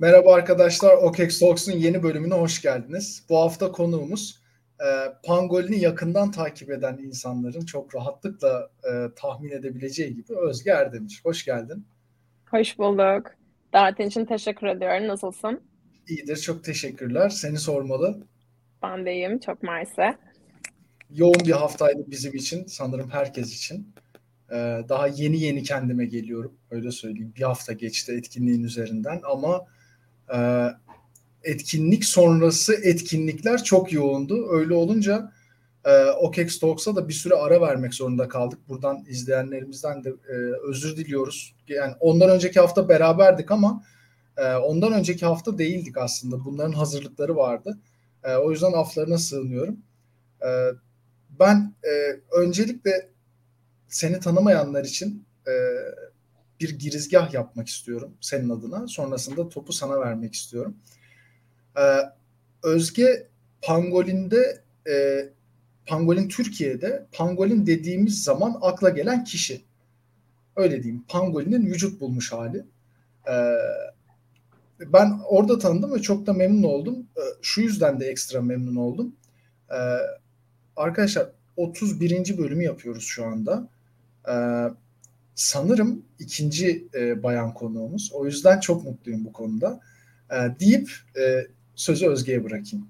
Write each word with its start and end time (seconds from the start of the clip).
Merhaba 0.00 0.34
arkadaşlar, 0.34 0.94
OKEX 0.94 1.38
Talks'un 1.38 1.72
yeni 1.72 2.02
bölümüne 2.02 2.34
hoş 2.34 2.62
geldiniz. 2.62 3.22
Bu 3.28 3.38
hafta 3.38 3.72
konuğumuz 3.72 4.42
e, 4.80 4.86
Pangolin'i 5.24 5.80
yakından 5.80 6.30
takip 6.30 6.70
eden 6.70 6.98
insanların 6.98 7.64
çok 7.64 7.94
rahatlıkla 7.94 8.70
e, 8.84 9.14
tahmin 9.16 9.50
edebileceği 9.50 10.14
gibi 10.14 10.38
Özge 10.38 10.70
Erdemir. 10.70 11.20
Hoş 11.24 11.44
geldin. 11.44 11.86
Hoş 12.50 12.78
bulduk. 12.78 13.26
Davetin 13.72 14.06
için 14.06 14.24
teşekkür 14.24 14.66
ediyorum. 14.66 15.08
Nasılsın? 15.08 15.60
İyidir, 16.08 16.36
çok 16.36 16.64
teşekkürler. 16.64 17.28
Seni 17.28 17.58
sormalı. 17.58 18.26
Ben 18.82 19.06
de 19.06 19.12
iyiyim, 19.12 19.38
çok 19.38 19.62
mersi. 19.62 20.16
Yoğun 21.10 21.40
bir 21.46 21.52
haftaydı 21.52 22.04
bizim 22.10 22.34
için, 22.34 22.66
sanırım 22.66 23.10
herkes 23.10 23.54
için. 23.54 23.94
Ee, 24.50 24.80
daha 24.88 25.06
yeni 25.06 25.40
yeni 25.40 25.62
kendime 25.62 26.06
geliyorum, 26.06 26.54
öyle 26.70 26.90
söyleyeyim. 26.90 27.32
Bir 27.36 27.42
hafta 27.42 27.72
geçti 27.72 28.12
etkinliğin 28.12 28.64
üzerinden 28.64 29.20
ama 29.24 29.66
e, 30.34 30.68
etkinlik 31.44 32.04
sonrası 32.04 32.74
etkinlikler 32.74 33.64
çok 33.64 33.92
yoğundu. 33.92 34.48
Öyle 34.50 34.74
olunca 34.74 35.32
e, 35.84 36.04
OKEX 36.04 36.58
Talks'a 36.58 36.96
da 36.96 37.08
bir 37.08 37.12
süre 37.12 37.34
ara 37.34 37.60
vermek 37.60 37.94
zorunda 37.94 38.28
kaldık. 38.28 38.58
Buradan 38.68 39.04
izleyenlerimizden 39.08 40.04
de 40.04 40.08
e, 40.08 40.34
özür 40.68 40.96
diliyoruz. 40.96 41.54
Yani 41.68 41.94
ondan 42.00 42.30
önceki 42.30 42.60
hafta 42.60 42.88
beraberdik 42.88 43.50
ama 43.50 43.82
e, 44.36 44.54
ondan 44.54 44.92
önceki 44.92 45.26
hafta 45.26 45.58
değildik 45.58 45.98
aslında. 45.98 46.44
Bunların 46.44 46.72
hazırlıkları 46.72 47.36
vardı. 47.36 47.78
E, 48.24 48.34
o 48.34 48.50
yüzden 48.50 48.72
aflarına 48.72 49.18
sığınıyorum. 49.18 49.76
E, 50.42 50.48
ben 51.40 51.74
e, 51.84 52.20
öncelikle 52.36 53.08
seni 53.88 54.20
tanımayanlar 54.20 54.84
için 54.84 55.27
bir 56.60 56.78
girizgah 56.78 57.34
yapmak 57.34 57.68
istiyorum 57.68 58.14
senin 58.20 58.48
adına. 58.48 58.88
Sonrasında 58.88 59.48
topu 59.48 59.72
sana 59.72 60.00
vermek 60.00 60.34
istiyorum. 60.34 60.76
Ee, 61.78 62.00
Özge 62.62 63.28
Pangolin'de 63.62 64.62
e, 64.90 65.28
Pangolin 65.86 66.28
Türkiye'de 66.28 67.06
Pangolin 67.12 67.66
dediğimiz 67.66 68.24
zaman 68.24 68.58
akla 68.60 68.88
gelen 68.88 69.24
kişi. 69.24 69.64
Öyle 70.56 70.82
diyeyim. 70.82 71.04
Pangolin'in 71.08 71.66
vücut 71.66 72.00
bulmuş 72.00 72.32
hali. 72.32 72.64
Ee, 73.30 73.54
ben 74.86 75.20
orada 75.28 75.58
tanıdım 75.58 75.94
ve 75.94 76.02
çok 76.02 76.26
da 76.26 76.32
memnun 76.32 76.62
oldum. 76.62 77.06
Ee, 77.16 77.20
şu 77.42 77.60
yüzden 77.60 78.00
de 78.00 78.06
ekstra 78.06 78.42
memnun 78.42 78.76
oldum. 78.76 79.16
Ee, 79.70 79.76
arkadaşlar 80.76 81.30
31. 81.56 82.38
bölümü 82.38 82.64
yapıyoruz 82.64 83.04
şu 83.04 83.26
anda. 83.26 83.68
Ee, 84.28 84.32
sanırım 85.38 86.04
ikinci 86.18 86.88
e, 86.94 87.22
bayan 87.22 87.54
konuğumuz. 87.54 88.12
O 88.14 88.26
yüzden 88.26 88.60
çok 88.60 88.84
mutluyum 88.84 89.24
bu 89.24 89.32
konuda. 89.32 89.80
E, 90.30 90.60
deyip 90.60 90.90
e, 91.16 91.46
sözü 91.74 92.08
Özge'ye 92.08 92.44
bırakayım. 92.44 92.88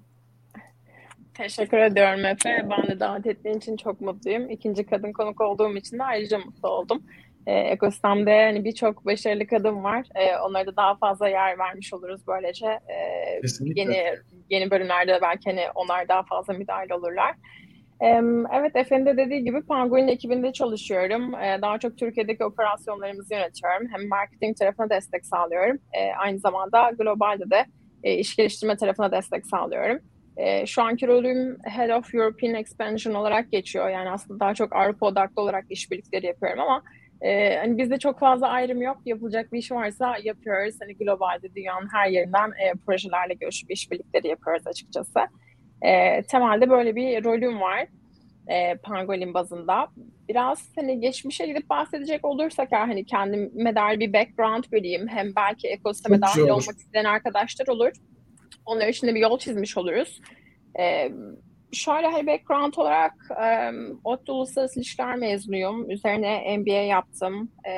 Teşekkür 1.33 1.77
ediyorum 1.77 2.25
Efe. 2.25 2.67
Ben 2.69 2.87
de 2.87 2.99
davet 2.99 3.25
ettiğin 3.25 3.57
için 3.57 3.77
çok 3.77 4.01
mutluyum. 4.01 4.49
İkinci 4.49 4.85
kadın 4.85 5.11
konuk 5.11 5.41
olduğum 5.41 5.77
için 5.77 5.99
de 5.99 6.03
ayrıca 6.03 6.37
mutlu 6.37 6.69
oldum. 6.69 7.03
E, 7.47 7.53
ekosistemde 7.53 8.43
hani 8.43 8.65
birçok 8.65 9.05
başarılı 9.05 9.47
kadın 9.47 9.83
var. 9.83 10.07
E, 10.15 10.37
onlara 10.37 10.65
da 10.65 10.75
daha 10.75 10.95
fazla 10.95 11.29
yer 11.29 11.59
vermiş 11.59 11.93
oluruz 11.93 12.21
böylece. 12.27 12.65
E, 12.65 12.95
yeni 13.75 13.97
yeni 14.49 14.71
bölümlerde 14.71 15.19
belki 15.21 15.49
hani 15.49 15.61
onlar 15.75 16.07
daha 16.07 16.23
fazla 16.23 16.53
müdahale 16.53 16.93
olurlar. 16.93 17.35
Evet, 18.53 18.75
Efe'nin 18.75 19.05
de 19.05 19.17
dediği 19.17 19.43
gibi 19.43 19.61
Penguin 19.61 20.07
ekibinde 20.07 20.53
çalışıyorum. 20.53 21.33
Daha 21.61 21.77
çok 21.79 21.97
Türkiye'deki 21.97 22.43
operasyonlarımızı 22.43 23.33
yönetiyorum. 23.33 23.87
Hem 23.91 24.07
marketing 24.07 24.57
tarafına 24.57 24.89
destek 24.89 25.25
sağlıyorum. 25.25 25.77
Aynı 26.17 26.39
zamanda 26.39 26.91
globalde 26.97 27.43
de 27.49 27.65
iş 28.19 28.35
geliştirme 28.35 28.77
tarafına 28.77 29.11
destek 29.11 29.45
sağlıyorum. 29.45 29.99
Şu 30.65 30.81
anki 30.81 31.07
rolüm 31.07 31.57
Head 31.63 31.89
of 31.89 32.15
European 32.15 32.53
Expansion 32.53 33.13
olarak 33.13 33.51
geçiyor. 33.51 33.89
Yani 33.89 34.09
aslında 34.09 34.39
daha 34.39 34.53
çok 34.53 34.75
Avrupa 34.75 35.05
odaklı 35.05 35.41
olarak 35.41 35.65
işbirlikleri 35.69 36.25
yapıyorum 36.25 36.59
ama 36.59 36.83
hani 37.61 37.77
bizde 37.77 37.99
çok 37.99 38.19
fazla 38.19 38.47
ayrım 38.47 38.81
yok. 38.81 38.97
Yapılacak 39.05 39.53
bir 39.53 39.59
iş 39.59 39.71
varsa 39.71 40.15
yapıyoruz. 40.23 40.75
Hani 40.81 40.97
globalde 40.97 41.55
dünyanın 41.55 41.89
her 41.93 42.09
yerinden 42.09 42.51
projelerle 42.85 43.33
görüşüp 43.33 43.71
işbirlikleri 43.71 44.27
yapıyoruz 44.27 44.67
açıkçası. 44.67 45.19
E, 45.81 46.21
temelde 46.23 46.69
böyle 46.69 46.95
bir 46.95 47.23
rolüm 47.23 47.61
var 47.61 47.87
e, 48.49 48.75
pangolin 48.75 49.33
bazında. 49.33 49.87
Biraz 50.29 50.69
hani 50.75 50.99
geçmişe 50.99 51.45
gidip 51.45 51.69
bahsedecek 51.69 52.25
olursak 52.25 52.71
hani 52.71 53.05
kendime 53.05 53.75
dair 53.75 53.99
bir 53.99 54.13
background 54.13 54.63
vereyim. 54.73 55.07
Hem 55.07 55.35
belki 55.35 55.67
ekosisteme 55.67 56.21
dahil 56.21 56.41
olmak 56.41 56.77
isteyen 56.77 57.05
arkadaşlar 57.05 57.67
olur. 57.67 57.91
Onlar 58.65 58.87
için 58.87 59.07
de 59.07 59.15
bir 59.15 59.19
yol 59.19 59.39
çizmiş 59.39 59.77
oluruz. 59.77 60.21
E, 60.79 61.11
şöyle 61.71 62.07
hani 62.07 62.27
background 62.27 62.73
olarak 62.77 63.13
e, 63.43 63.71
ODTÜ 64.03 64.31
Uluslararası 64.31 64.79
İlişkiler 64.79 65.15
mezunuyum. 65.15 65.91
Üzerine 65.91 66.57
MBA 66.57 66.71
yaptım. 66.71 67.51
E, 67.67 67.71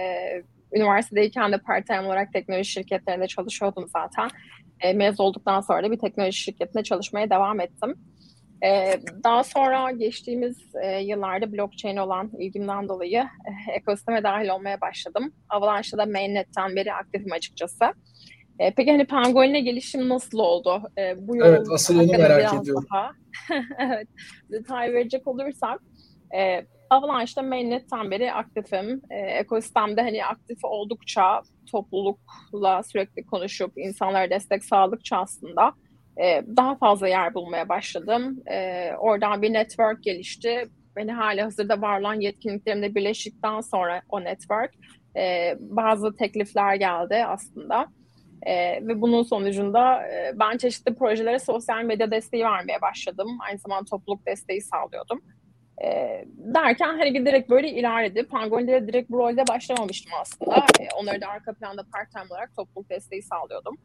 üniversitedeyken 0.73 1.51
de 1.51 1.57
part-time 1.57 2.01
olarak 2.01 2.33
teknoloji 2.33 2.71
şirketlerinde 2.71 3.27
çalışıyordum 3.27 3.87
zaten. 3.87 4.29
E, 4.81 4.93
mezun 4.93 5.23
olduktan 5.23 5.61
sonra 5.61 5.83
da 5.83 5.91
bir 5.91 5.99
teknoloji 5.99 6.37
şirketinde 6.37 6.83
çalışmaya 6.83 7.29
devam 7.29 7.59
ettim. 7.59 7.95
E, 8.65 8.99
daha 9.23 9.43
sonra 9.43 9.91
geçtiğimiz 9.91 10.57
e, 10.83 10.99
yıllarda 10.99 11.53
blockchain 11.53 11.97
olan 11.97 12.31
ilgimden 12.39 12.89
dolayı 12.89 13.19
e, 13.19 13.71
ekosisteme 13.71 14.23
dahil 14.23 14.49
olmaya 14.49 14.81
başladım. 14.81 15.33
Avalanche'da 15.49 15.97
da 15.97 16.05
mainnet'ten 16.05 16.75
beri 16.75 16.93
aktifim 16.93 17.31
açıkçası. 17.31 17.85
E, 18.59 18.73
peki 18.73 18.91
hani 18.91 19.05
Penguin'e 19.05 19.59
gelişim 19.59 20.09
nasıl 20.09 20.39
oldu? 20.39 20.81
E, 20.97 21.27
bu 21.27 21.37
yol 21.37 21.47
evet, 21.47 21.67
asıl 21.73 21.99
onu 21.99 22.11
merak 22.11 22.61
ediyorum. 22.61 22.85
Daha, 22.93 23.11
evet, 23.79 24.07
detay 24.51 24.93
verecek 24.93 25.27
olursak, 25.27 25.79
e, 26.37 26.65
Avalanche'da 26.91 27.41
mainnet'ten 27.41 28.11
beri 28.11 28.33
aktifim. 28.33 29.01
E, 29.09 29.15
ekosistemde 29.15 30.01
hani 30.01 30.25
aktif 30.25 30.57
oldukça 30.63 31.41
toplulukla 31.71 32.83
sürekli 32.83 33.25
konuşup 33.25 33.71
insanlara 33.77 34.29
destek 34.29 34.65
sağladıkça 34.65 35.17
aslında 35.17 35.73
e, 36.21 36.43
daha 36.57 36.75
fazla 36.75 37.07
yer 37.07 37.33
bulmaya 37.33 37.69
başladım. 37.69 38.39
E, 38.51 38.91
oradan 38.99 39.41
bir 39.41 39.53
network 39.53 40.03
gelişti. 40.03 40.69
Beni 40.95 41.11
hala 41.11 41.45
hazırda 41.45 41.81
var 41.81 41.99
olan 41.99 42.19
yetkinliklerimle 42.19 42.95
birleştikten 42.95 43.61
sonra 43.61 44.01
o 44.09 44.23
network 44.23 44.71
e, 45.17 45.55
bazı 45.59 46.15
teklifler 46.15 46.75
geldi 46.75 47.25
aslında. 47.27 47.87
E, 48.43 48.53
ve 48.87 49.01
bunun 49.01 49.23
sonucunda 49.23 50.07
e, 50.07 50.31
ben 50.39 50.57
çeşitli 50.57 50.95
projelere 50.95 51.39
sosyal 51.39 51.83
medya 51.83 52.11
desteği 52.11 52.43
vermeye 52.43 52.81
başladım. 52.81 53.37
Aynı 53.49 53.59
zamanda 53.59 53.85
topluluk 53.85 54.25
desteği 54.25 54.61
sağlıyordum. 54.61 55.21
E, 55.83 56.25
derken 56.37 56.97
hani 56.97 57.13
giderek 57.13 57.49
böyle 57.49 57.69
ilerledi. 57.69 58.23
Pangolin'de 58.23 58.87
direkt 58.87 59.09
bu 59.09 59.17
rolde 59.17 59.47
başlamamıştım 59.47 60.11
aslında. 60.21 60.55
E, 60.55 60.87
onları 61.01 61.21
da 61.21 61.27
arka 61.27 61.53
planda 61.53 61.83
part-time 61.93 62.25
olarak 62.29 62.55
topluluk 62.55 62.89
desteği 62.89 63.21
sağlıyordum. 63.21 63.77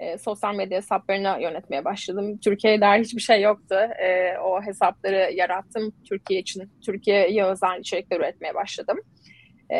E, 0.00 0.18
sosyal 0.18 0.54
medya 0.54 0.78
hesaplarını 0.78 1.42
yönetmeye 1.42 1.84
başladım. 1.84 2.38
Türkiye'ye 2.38 2.80
dair 2.80 3.04
hiçbir 3.04 3.20
şey 3.20 3.42
yoktu. 3.42 3.74
E, 3.74 4.38
o 4.38 4.62
hesapları 4.62 5.32
yarattım 5.34 5.92
Türkiye 6.08 6.40
için. 6.40 6.72
Türkiye'ye 6.86 7.44
özel 7.44 7.80
içerikler 7.80 8.16
üretmeye 8.16 8.54
başladım. 8.54 8.98
E, 9.72 9.78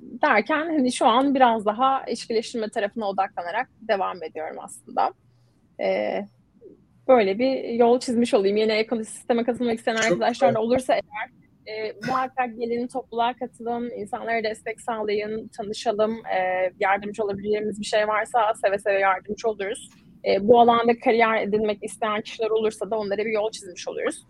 derken 0.00 0.66
hani 0.66 0.92
şu 0.92 1.06
an 1.06 1.34
biraz 1.34 1.66
daha 1.66 2.04
ilişkileştirme 2.04 2.68
tarafına 2.68 3.08
odaklanarak 3.08 3.68
devam 3.80 4.22
ediyorum 4.22 4.56
aslında. 4.60 5.12
E, 5.80 6.20
böyle 7.08 7.38
bir 7.38 7.64
yol 7.68 8.00
çizmiş 8.00 8.34
olayım. 8.34 8.56
Yeni 8.56 8.72
ekosisteme 8.72 9.44
katılmak 9.44 9.78
isteyen 9.78 9.96
arkadaşlar 9.96 10.54
da 10.54 10.60
olursa 10.60 10.94
eğer 10.94 11.30
e, 11.76 11.92
muhakkak 12.06 12.58
gelin 12.58 12.86
topluluğa 12.86 13.34
katılın, 13.34 13.90
insanlara 13.90 14.44
destek 14.44 14.80
sağlayın, 14.80 15.48
tanışalım, 15.48 16.12
e, 16.12 16.70
yardımcı 16.80 17.24
olabileceğimiz 17.24 17.80
bir 17.80 17.86
şey 17.86 18.08
varsa 18.08 18.52
seve 18.64 18.78
seve 18.78 18.98
yardımcı 18.98 19.48
oluruz. 19.48 19.90
E, 20.28 20.48
bu 20.48 20.60
alanda 20.60 20.98
kariyer 20.98 21.42
edinmek 21.42 21.78
isteyen 21.82 22.20
kişiler 22.20 22.50
olursa 22.50 22.90
da 22.90 22.98
onlara 22.98 23.18
bir 23.18 23.32
yol 23.32 23.50
çizmiş 23.50 23.88
oluruz. 23.88 24.26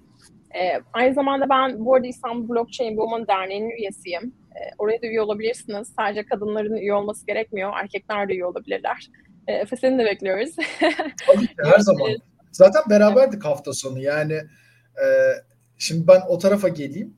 E, 0.55 0.81
aynı 0.93 1.15
zamanda 1.15 1.49
ben 1.49 1.85
bu 1.85 1.95
arada 1.95 2.07
İstanbul 2.07 2.55
Blockchain 2.55 2.97
Women 2.97 3.27
Derneği'nin 3.27 3.71
üyesiyim. 3.71 4.35
E, 4.57 4.61
oraya 4.79 5.03
da 5.03 5.07
üye 5.07 5.21
olabilirsiniz. 5.23 5.95
Sadece 5.99 6.25
kadınların 6.25 6.77
üye 6.77 6.95
olması 6.95 7.27
gerekmiyor. 7.27 7.73
Erkekler 7.83 8.29
de 8.29 8.33
üye 8.35 8.47
olabilirler. 8.47 9.07
E, 9.47 9.53
Efe 9.53 9.77
seni 9.77 9.99
de 9.99 10.05
bekliyoruz. 10.05 10.57
Tabii 11.27 11.47
ki 11.47 11.55
her 11.65 11.79
zaman. 11.79 12.11
Zaten 12.57 12.83
beraberdik 12.91 13.45
hafta 13.45 13.73
sonu 13.73 14.01
yani. 14.01 14.33
E, 14.33 15.07
şimdi 15.79 16.07
ben 16.07 16.23
o 16.29 16.39
tarafa 16.39 16.69
geleyim. 16.69 17.15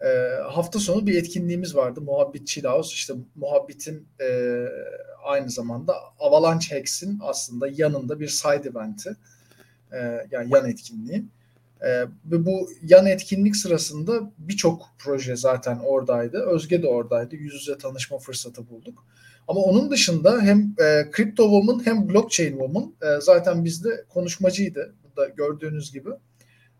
E, 0.00 0.08
hafta 0.42 0.78
sonu 0.78 1.06
bir 1.06 1.18
etkinliğimiz 1.18 1.76
vardı. 1.76 2.00
Muhabbet 2.00 2.46
Chill 2.46 2.64
House. 2.64 2.94
İşte 2.94 3.14
Muhabbet'in 3.34 4.08
e, 4.20 4.28
aynı 5.24 5.50
zamanda 5.50 5.94
Avalanche 6.18 6.76
Hacks'in 6.76 7.18
aslında 7.22 7.68
yanında 7.68 8.20
bir 8.20 8.28
side 8.28 8.68
event'i. 8.68 9.16
E, 9.92 10.26
yani 10.30 10.54
yan 10.54 10.68
etkinliği. 10.70 11.24
E, 11.80 11.88
ve 12.24 12.46
bu 12.46 12.68
yan 12.82 13.06
etkinlik 13.06 13.56
sırasında 13.56 14.32
birçok 14.38 14.86
proje 14.98 15.36
zaten 15.36 15.78
oradaydı. 15.78 16.38
Özge 16.38 16.82
de 16.82 16.86
oradaydı. 16.86 17.36
Yüz 17.36 17.54
yüze 17.54 17.78
tanışma 17.78 18.18
fırsatı 18.18 18.68
bulduk. 18.70 19.04
Ama 19.48 19.60
onun 19.60 19.90
dışında 19.90 20.40
hem 20.42 20.58
e, 20.58 21.10
Crypto 21.16 21.42
Woman 21.42 21.86
hem 21.86 22.08
Blockchain 22.08 22.50
Woman 22.50 22.94
e, 23.02 23.20
zaten 23.20 23.64
bizde 23.64 24.04
konuşmacıydı. 24.08 24.94
Burada 25.04 25.28
gördüğünüz 25.28 25.92
gibi. 25.92 26.10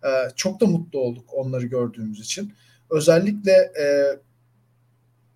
E, 0.04 0.10
çok 0.36 0.60
da 0.60 0.66
mutlu 0.66 0.98
olduk 0.98 1.34
onları 1.34 1.66
gördüğümüz 1.66 2.20
için. 2.20 2.52
Özellikle 2.90 3.52
e, 3.52 3.84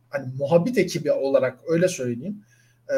hani 0.09 0.35
muhabbet 0.39 0.79
ekibi 0.79 1.13
olarak 1.13 1.59
öyle 1.69 1.89
söyleyeyim. 1.89 2.45
E, 2.91 2.97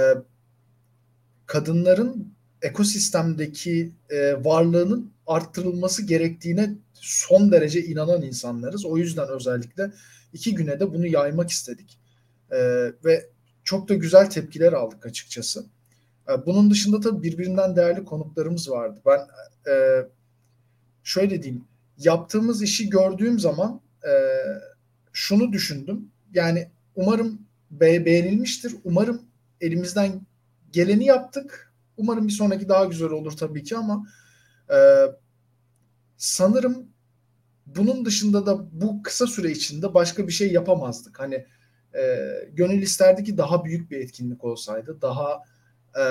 kadınların 1.47 2.35
ekosistemdeki 2.63 3.93
e, 4.11 4.45
varlığının 4.45 5.13
arttırılması 5.27 6.07
gerektiğine 6.07 6.71
son 6.95 7.53
derece 7.53 7.85
inanan 7.85 8.23
insanlarız. 8.23 8.85
O 8.85 8.97
yüzden 8.97 9.29
özellikle 9.29 9.93
iki 10.33 10.55
güne 10.55 10.81
de 10.81 10.95
bunu 10.95 11.07
yaymak 11.07 11.51
istedik. 11.51 11.99
E, 12.51 12.59
ve 13.05 13.34
çok 13.65 13.89
da 13.89 13.95
güzel 13.95 14.31
tepkiler 14.31 14.73
aldık 14.73 15.07
açıkçası. 15.07 15.67
E, 16.29 16.47
bunun 16.47 16.71
dışında 16.71 17.01
tabii 17.01 17.23
birbirinden 17.23 17.77
değerli 17.77 18.05
konuklarımız 18.05 18.71
vardı. 18.71 19.01
Ben 19.07 19.21
e, 19.73 19.75
şöyle 21.03 21.43
diyeyim, 21.43 21.65
yaptığımız 21.99 22.63
işi 22.63 22.91
gördüğüm 22.91 23.39
zaman 23.39 23.81
e, 24.05 24.13
şunu 25.13 25.53
düşündüm. 25.53 26.11
Yani 26.35 26.71
umarım 26.97 27.43
be 27.71 28.05
beğenilmiştir. 28.05 28.75
Umarım 28.85 29.23
elimizden 29.61 30.21
geleni 30.73 31.05
yaptık. 31.05 31.75
Umarım 31.97 32.29
bir 32.29 32.33
sonraki 32.33 32.69
daha 32.69 32.85
güzel 32.85 33.11
olur 33.11 33.33
tabii 33.33 33.63
ki 33.63 33.77
ama 33.77 34.07
e, 34.71 34.77
sanırım 36.17 36.87
bunun 37.67 38.05
dışında 38.05 38.47
da 38.47 38.81
bu 38.81 39.03
kısa 39.03 39.27
süre 39.27 39.51
içinde 39.51 39.95
başka 39.95 40.27
bir 40.27 40.33
şey 40.33 40.53
yapamazdık. 40.53 41.21
Hani 41.21 41.47
e, 41.99 42.31
gönül 42.53 42.83
isterdi 42.83 43.25
ki 43.25 43.39
daha 43.39 43.65
büyük 43.65 43.91
bir 43.91 44.01
etkinlik 44.01 44.45
olsaydı, 44.45 44.99
daha 45.03 45.43
e, 45.95 46.05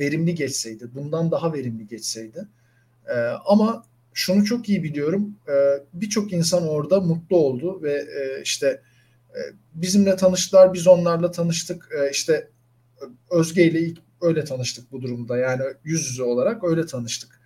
verimli 0.00 0.34
geçseydi, 0.34 0.94
bundan 0.94 1.30
daha 1.30 1.52
verimli 1.52 1.86
geçseydi. 1.86 2.48
E, 3.08 3.14
ama 3.46 3.84
şunu 4.14 4.44
çok 4.44 4.68
iyi 4.68 4.82
biliyorum, 4.82 5.36
e, 5.48 5.54
birçok 5.92 6.32
insan 6.32 6.68
orada 6.68 7.00
mutlu 7.00 7.36
oldu 7.36 7.82
ve 7.82 7.92
e, 7.92 8.42
işte 8.42 8.82
e, 9.30 9.40
bizimle 9.74 10.16
tanıştılar, 10.16 10.74
biz 10.74 10.86
onlarla 10.86 11.30
tanıştık. 11.30 11.88
E, 12.00 12.10
işte 12.10 12.48
Özge 13.30 13.64
ile 13.64 13.80
ilk 13.80 13.98
öyle 14.20 14.44
tanıştık 14.44 14.92
bu 14.92 15.02
durumda. 15.02 15.38
Yani 15.38 15.62
yüz 15.84 16.10
yüze 16.10 16.22
olarak 16.22 16.64
öyle 16.64 16.86
tanıştık. 16.86 17.41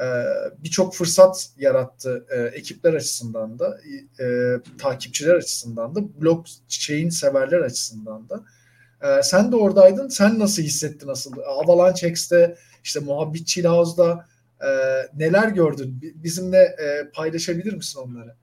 Ee, 0.00 0.24
birçok 0.58 0.94
fırsat 0.94 1.50
yarattı 1.56 2.26
e, 2.30 2.58
ekipler 2.58 2.94
açısından 2.94 3.58
da, 3.58 3.78
e, 4.20 4.26
takipçiler 4.78 5.34
açısından 5.34 5.94
da, 5.94 6.00
blockchain 6.20 7.08
severler 7.08 7.60
açısından 7.60 8.28
da. 8.28 8.42
Sen 9.22 9.52
de 9.52 9.56
oradaydın. 9.56 10.08
Sen 10.08 10.38
nasıl 10.38 10.62
hissettin 10.62 11.08
nasıl? 11.08 11.32
Avalanche 11.46 12.08
X'te, 12.08 12.56
işte 12.84 13.00
Muhabbet 13.00 13.58
e, 13.58 13.64
neler 15.16 15.48
gördün? 15.48 16.00
Bizimle 16.14 16.76
paylaşabilir 17.14 17.72
misin 17.72 18.00
onları? 18.00 18.34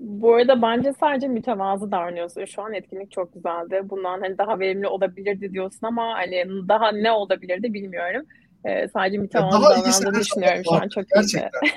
Bu 0.00 0.34
arada 0.34 0.62
bence 0.62 0.92
sadece 1.00 1.28
mütevazı 1.28 1.92
davranıyorsun. 1.92 2.44
Şu 2.44 2.62
an 2.62 2.74
etkinlik 2.74 3.12
çok 3.12 3.34
güzeldi. 3.34 3.80
Bundan 3.84 4.20
hani 4.20 4.38
daha 4.38 4.58
verimli 4.58 4.86
olabilirdi 4.86 5.52
diyorsun 5.52 5.86
ama 5.86 6.14
hani 6.14 6.44
daha 6.68 6.92
ne 6.92 7.12
olabilirdi 7.12 7.74
bilmiyorum. 7.74 8.26
Ee, 8.64 8.88
sadece 8.92 9.18
mütevazı 9.18 9.52
daha 9.52 9.76
davrandığını 9.76 10.20
düşünüyorum 10.20 10.62
şu 10.64 10.74
an 10.74 10.88
çok 10.88 11.08
gerçekten. 11.08 11.50
iyiydi. 11.62 11.74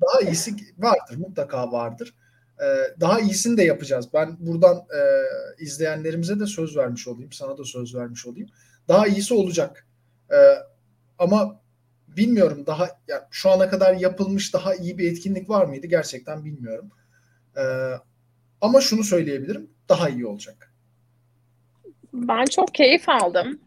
daha 0.00 0.20
iyisi 0.20 0.56
vardır 0.78 1.16
mutlaka 1.16 1.72
vardır. 1.72 2.14
Ee, 2.60 3.00
daha 3.00 3.20
iyisini 3.20 3.56
de 3.56 3.62
yapacağız. 3.62 4.08
Ben 4.14 4.36
buradan 4.38 4.76
e, 4.76 5.00
izleyenlerimize 5.62 6.40
de 6.40 6.46
söz 6.46 6.76
vermiş 6.76 7.08
olayım. 7.08 7.32
Sana 7.32 7.58
da 7.58 7.64
söz 7.64 7.94
vermiş 7.94 8.26
olayım. 8.26 8.48
Daha 8.88 9.06
iyisi 9.06 9.34
olacak. 9.34 9.86
Ee, 10.32 10.36
ama 11.18 11.60
bilmiyorum 12.08 12.66
daha 12.66 12.88
yani 13.08 13.22
şu 13.30 13.50
ana 13.50 13.70
kadar 13.70 13.94
yapılmış 13.94 14.54
daha 14.54 14.74
iyi 14.74 14.98
bir 14.98 15.12
etkinlik 15.12 15.50
var 15.50 15.64
mıydı? 15.64 15.86
Gerçekten 15.86 16.44
bilmiyorum. 16.44 16.90
Ee, 17.56 17.62
ama 18.60 18.80
şunu 18.80 19.04
söyleyebilirim. 19.04 19.70
Daha 19.88 20.08
iyi 20.08 20.26
olacak. 20.26 20.73
Ben 22.16 22.44
çok 22.44 22.74
keyif 22.74 23.08
aldım. 23.08 23.60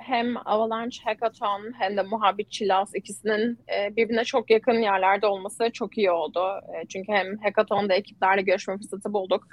hem 0.00 0.36
Avalanche 0.44 0.96
Hackathon 1.04 1.72
hem 1.78 1.96
de 1.96 2.02
Muhabbet 2.02 2.50
Chilas 2.50 2.94
ikisinin 2.94 3.58
birbirine 3.96 4.24
çok 4.24 4.50
yakın 4.50 4.72
yerlerde 4.72 5.26
olması 5.26 5.70
çok 5.72 5.98
iyi 5.98 6.10
oldu. 6.10 6.40
çünkü 6.88 7.12
hem 7.12 7.38
Hackathon'da 7.38 7.94
ekiplerle 7.94 8.42
görüşme 8.42 8.76
fırsatı 8.76 9.12
bulduk. 9.12 9.46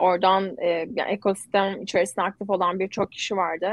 oradan 0.00 0.42
yani 0.94 1.10
ekosistem 1.10 1.82
içerisinde 1.82 2.24
aktif 2.24 2.50
olan 2.50 2.78
birçok 2.78 3.12
kişi 3.12 3.36
vardı. 3.36 3.70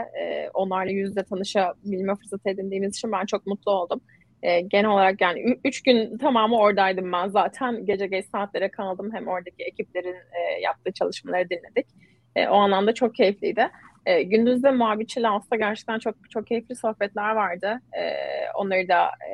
onlarla 0.53 0.91
yüzde 0.91 1.23
tanışabilme 1.23 2.15
fırsatı 2.15 2.49
edindiğimiz 2.49 2.95
için 2.97 3.11
ben 3.11 3.25
çok 3.25 3.47
mutlu 3.47 3.71
oldum. 3.71 4.01
genel 4.67 4.89
olarak 4.89 5.21
yani 5.21 5.57
üç 5.65 5.83
gün 5.83 6.17
tamamı 6.17 6.57
oradaydım 6.57 7.11
ben 7.11 7.27
zaten. 7.27 7.85
Gece 7.85 8.07
geç 8.07 8.25
saatlere 8.25 8.71
kaldım. 8.71 9.09
Hem 9.13 9.27
oradaki 9.27 9.63
ekiplerin 9.63 10.15
yaptığı 10.61 10.91
çalışmaları 10.91 11.49
dinledik. 11.49 11.87
o 12.49 12.53
anlamda 12.55 12.93
çok 12.93 13.15
keyifliydi. 13.15 13.69
E, 14.05 14.23
gündüzde 14.23 14.71
Mavi 14.71 15.07
Çilans'ta 15.07 15.55
gerçekten 15.55 15.99
çok 15.99 16.15
çok 16.29 16.47
keyifli 16.47 16.75
sohbetler 16.75 17.35
vardı. 17.35 17.79
E, 17.97 18.03
onları 18.55 18.87
da 18.87 19.05
e, 19.05 19.31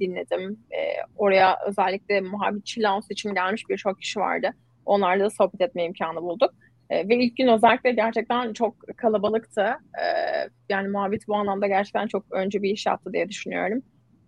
dinledim. 0.00 0.58
E, 0.70 0.78
oraya 1.16 1.58
özellikle 1.66 2.20
Mavi 2.20 2.64
Çilans 2.64 3.10
için 3.10 3.34
gelmiş 3.34 3.68
birçok 3.68 4.00
kişi 4.00 4.20
vardı. 4.20 4.50
Onlarla 4.86 5.24
da 5.24 5.30
sohbet 5.30 5.60
etme 5.60 5.84
imkanı 5.84 6.22
bulduk. 6.22 6.50
E, 6.90 7.08
ve 7.08 7.16
ilk 7.16 7.36
gün 7.36 7.48
özellikle 7.48 7.92
gerçekten 7.92 8.52
çok 8.52 8.96
kalabalıktı. 8.96 9.66
E, 10.02 10.04
yani 10.68 10.88
Muhabbet 10.88 11.28
bu 11.28 11.36
anlamda 11.36 11.66
gerçekten 11.66 12.06
çok 12.06 12.24
önce 12.30 12.62
bir 12.62 12.70
iş 12.70 12.86
yaptı 12.86 13.12
diye 13.12 13.28
düşünüyorum. 13.28 13.82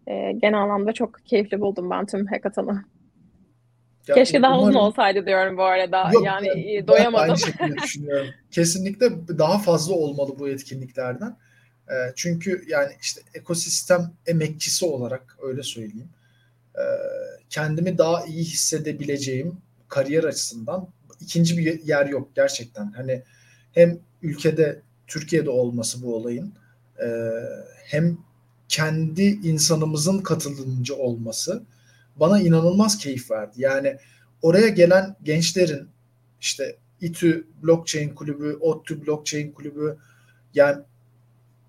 E, 0.07 0.33
genel 0.33 0.59
anlamda 0.59 0.93
çok 0.93 1.19
keyifli 1.25 1.61
buldum 1.61 1.91
ben 1.91 2.07
tüm 2.07 2.27
hackathon'u. 2.27 2.94
Ya, 4.09 4.15
Keşke 4.15 4.43
daha 4.43 4.53
umarım... 4.59 4.69
uzun 4.69 4.79
olsaydı 4.79 5.27
diyorum 5.27 5.57
bu 5.57 5.63
arada. 5.63 6.11
Yok, 6.13 6.27
yani 6.27 6.49
ben, 6.79 6.87
doyamadım. 6.87 7.25
Ben 7.25 7.29
aynı 7.29 7.39
şekilde 7.39 7.77
düşünüyorum. 7.83 8.27
Kesinlikle 8.51 9.11
daha 9.39 9.59
fazla 9.59 9.95
olmalı 9.95 10.39
bu 10.39 10.49
etkinliklerden. 10.49 11.37
E, 11.89 11.95
çünkü 12.17 12.65
yani 12.69 12.93
işte 13.03 13.21
ekosistem 13.35 14.13
emekçisi 14.27 14.85
olarak 14.85 15.39
öyle 15.43 15.63
söyleyeyim. 15.63 16.09
E, 16.75 16.85
kendimi 17.51 17.99
daha 17.99 18.25
iyi 18.25 18.45
hissedebileceğim 18.45 19.57
kariyer 19.89 20.25
açısından 20.25 20.89
ikinci 21.21 21.59
bir 21.59 21.85
yer 21.85 22.07
yok 22.07 22.29
gerçekten. 22.35 22.93
Hani 22.93 23.23
hem 23.73 23.99
ülkede 24.23 24.81
Türkiye'de 25.07 25.51
olması 25.51 26.03
bu 26.03 26.17
olayın 26.17 26.53
e, 27.03 27.07
hem 27.85 28.19
kendi 28.69 29.23
insanımızın 29.23 30.19
katılımcı 30.19 30.97
olması 30.97 31.63
bana 32.17 32.41
inanılmaz 32.41 32.99
keyif 32.99 33.31
verdi. 33.31 33.55
Yani 33.57 33.97
oraya 34.43 34.69
gelen 34.69 35.17
gençlerin 35.23 35.89
işte 36.41 36.77
İTÜ 37.01 37.47
Blockchain 37.63 38.15
Kulübü, 38.15 38.57
ODTÜ 38.61 39.07
Blockchain 39.07 39.53
Kulübü 39.53 39.97
yani 40.55 40.83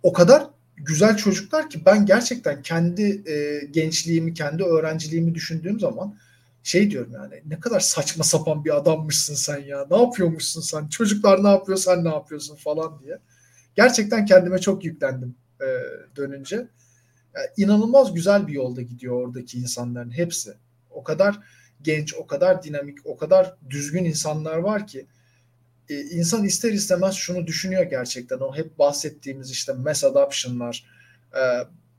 o 0.04 0.14
kadar 0.14 0.48
güzel 0.78 1.18
çocuklar 1.18 1.70
ki 1.70 1.86
ben 1.86 2.06
gerçekten 2.06 2.62
kendi 2.62 3.32
e, 3.32 3.66
gençliğimi, 3.72 4.34
kendi 4.34 4.64
öğrenciliğimi 4.64 5.36
düşündüğüm 5.36 5.80
zaman 5.80 6.18
şey 6.64 6.92
diyorum 6.92 7.12
yani 7.14 7.42
ne 7.46 7.60
kadar 7.60 7.80
saçma 7.80 8.24
sapan 8.24 8.66
bir 8.66 8.78
adammışsın 8.78 9.36
sen 9.36 9.58
ya. 9.58 9.88
Ne 9.92 10.02
yapıyormuşsun 10.02 10.62
sen? 10.62 10.88
Çocuklar 10.88 11.44
ne 11.44 11.48
yapıyor 11.48 11.78
sen 11.78 12.04
ne 12.04 12.10
yapıyorsun 12.10 12.56
falan 12.56 13.00
diye. 13.00 13.20
Gerçekten 13.76 14.26
kendime 14.26 14.60
çok 14.60 14.86
yüklendim 14.86 15.36
e, 15.62 15.68
dönünce. 16.16 16.68
İnanılmaz 17.58 18.14
güzel 18.14 18.48
bir 18.48 18.54
yolda 18.54 18.82
gidiyor 18.82 19.28
oradaki 19.28 19.58
insanların 19.58 20.12
hepsi. 20.12 20.54
O 20.92 21.04
kadar 21.04 21.40
genç, 21.82 22.14
o 22.14 22.28
kadar 22.28 22.64
dinamik, 22.64 22.98
o 23.06 23.18
kadar 23.18 23.56
düzgün 23.70 24.06
insanlar 24.06 24.58
var 24.58 24.88
ki 24.88 25.06
e, 25.90 26.02
insan 26.02 26.44
ister 26.44 26.72
istemez 26.72 27.16
şunu 27.16 27.48
düşünüyor 27.48 27.84
gerçekten. 27.84 28.40
O 28.40 28.56
hep 28.56 28.80
bahsettiğimiz 28.80 29.52
işte 29.52 29.74
mass 29.74 30.04
adoption'lar, 30.04 30.86
e, 31.34 31.42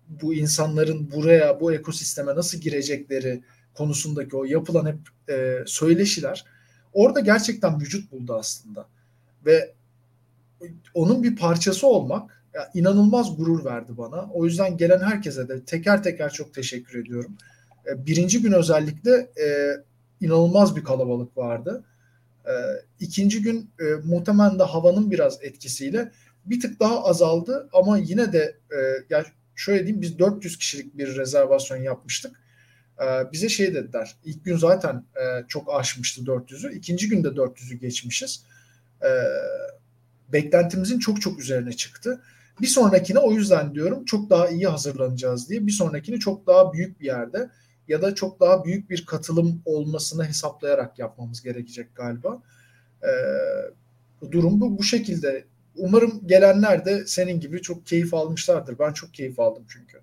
bu 0.08 0.34
insanların 0.34 1.10
buraya, 1.10 1.60
bu 1.60 1.72
ekosisteme 1.72 2.34
nasıl 2.34 2.58
girecekleri 2.58 3.42
konusundaki 3.74 4.36
o 4.36 4.44
yapılan 4.44 4.86
hep 4.86 5.30
e, 5.36 5.64
söyleşiler 5.66 6.44
orada 6.92 7.20
gerçekten 7.20 7.80
vücut 7.80 8.12
buldu 8.12 8.34
aslında. 8.34 8.88
Ve 9.46 9.74
onun 10.94 11.22
bir 11.22 11.36
parçası 11.36 11.86
olmak 11.86 12.35
ya, 12.56 12.70
inanılmaz 12.74 13.36
gurur 13.36 13.64
verdi 13.64 13.92
bana. 13.98 14.30
O 14.32 14.44
yüzden 14.44 14.76
gelen 14.76 14.98
herkese 14.98 15.48
de 15.48 15.64
teker 15.64 16.02
teker 16.02 16.30
çok 16.30 16.54
teşekkür 16.54 17.04
ediyorum. 17.04 17.36
E, 17.86 18.06
birinci 18.06 18.42
gün 18.42 18.52
özellikle 18.52 19.12
e, 19.14 19.76
inanılmaz 20.20 20.76
bir 20.76 20.84
kalabalık 20.84 21.36
vardı. 21.36 21.84
E, 22.46 22.52
ikinci 23.00 23.42
gün 23.42 23.70
e, 23.80 23.84
muhtemelen 24.04 24.58
de 24.58 24.62
havanın 24.62 25.10
biraz 25.10 25.38
etkisiyle 25.42 26.12
bir 26.44 26.60
tık 26.60 26.80
daha 26.80 27.04
azaldı 27.04 27.68
ama 27.72 27.98
yine 27.98 28.32
de 28.32 28.56
e, 28.70 28.78
ya 29.10 29.24
şöyle 29.54 29.78
diyeyim 29.78 30.02
biz 30.02 30.18
400 30.18 30.58
kişilik 30.58 30.98
bir 30.98 31.16
rezervasyon 31.16 31.78
yapmıştık. 31.78 32.40
E, 33.00 33.32
bize 33.32 33.48
şey 33.48 33.74
dediler. 33.74 34.16
İlk 34.24 34.44
gün 34.44 34.56
zaten 34.56 34.94
e, 34.96 35.46
çok 35.48 35.74
aşmıştı 35.74 36.22
400'ü. 36.22 36.74
İkinci 36.74 37.08
günde 37.08 37.28
400'ü 37.28 37.74
geçmişiz. 37.74 38.42
E, 39.02 39.10
beklentimizin 40.32 40.98
çok 40.98 41.22
çok 41.22 41.40
üzerine 41.40 41.72
çıktı. 41.72 42.20
Bir 42.60 42.66
sonrakine 42.66 43.18
o 43.18 43.32
yüzden 43.32 43.74
diyorum 43.74 44.04
çok 44.04 44.30
daha 44.30 44.48
iyi 44.48 44.66
hazırlanacağız 44.66 45.50
diye. 45.50 45.66
Bir 45.66 45.72
sonrakini 45.72 46.18
çok 46.18 46.46
daha 46.46 46.72
büyük 46.72 47.00
bir 47.00 47.06
yerde 47.06 47.50
ya 47.88 48.02
da 48.02 48.14
çok 48.14 48.40
daha 48.40 48.64
büyük 48.64 48.90
bir 48.90 49.06
katılım 49.06 49.62
olmasını 49.64 50.24
hesaplayarak 50.24 50.98
yapmamız 50.98 51.42
gerekecek 51.42 51.94
galiba. 51.94 52.42
Ee, 53.02 53.08
durum 54.32 54.60
bu 54.60 54.78
bu 54.78 54.82
şekilde. 54.82 55.44
Umarım 55.76 56.20
gelenler 56.26 56.84
de 56.84 57.06
senin 57.06 57.40
gibi 57.40 57.62
çok 57.62 57.86
keyif 57.86 58.14
almışlardır. 58.14 58.78
Ben 58.78 58.92
çok 58.92 59.14
keyif 59.14 59.40
aldım 59.40 59.64
çünkü. 59.68 60.00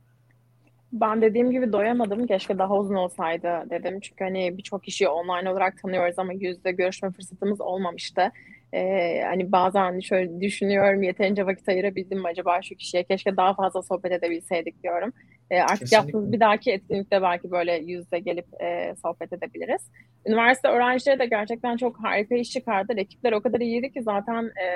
Ben 0.94 1.22
dediğim 1.22 1.52
gibi 1.52 1.74
doyamadım. 1.74 2.28
Keşke 2.28 2.58
daha 2.58 2.78
uzun 2.78 2.96
olsaydı 2.96 3.48
dedim. 3.70 4.00
Çünkü 4.00 4.24
hani 4.24 4.58
birçok 4.58 4.84
kişiyi 4.84 5.08
online 5.08 5.50
olarak 5.50 5.82
tanıyoruz 5.82 6.20
ama 6.20 6.34
yüzde 6.34 6.72
görüşme 6.72 7.12
fırsatımız 7.12 7.62
olmamıştı. 7.62 8.32
Ee, 8.74 9.22
hani 9.26 9.52
bazen 9.52 10.00
şöyle 10.00 10.42
düşünüyorum 10.42 11.04
yeterince 11.04 11.46
vakit 11.46 11.70
ayırabildim 11.70 12.20
mi 12.20 12.28
acaba 12.28 12.62
şu 12.62 12.76
kişiye? 12.76 13.04
Keşke 13.04 13.38
daha 13.38 13.54
fazla 13.54 13.82
sohbet 13.82 14.12
edebilseydik 14.12 14.84
diyorum. 14.84 15.14
Ee, 15.52 15.60
artık 15.60 15.80
Kesinlikle. 15.80 15.96
yaptığımız 15.96 16.32
bir 16.32 16.40
dahaki 16.40 16.72
etkinlikte 16.72 17.22
belki 17.22 17.52
böyle 17.52 17.76
yüzde 17.76 18.20
gelip 18.20 18.46
e, 18.62 18.96
sohbet 19.02 19.34
edebiliriz. 19.34 19.82
Üniversite 20.26 20.68
öğrencileri 20.68 21.20
de 21.20 21.26
gerçekten 21.26 21.78
çok 21.78 22.04
harika 22.04 22.36
iş 22.36 22.52
çıkardı. 22.52 22.94
Ekipler 22.98 23.32
o 23.32 23.42
kadar 23.42 23.60
iyiydi 23.60 23.92
ki 23.92 24.04
zaten 24.04 24.44
e, 24.44 24.68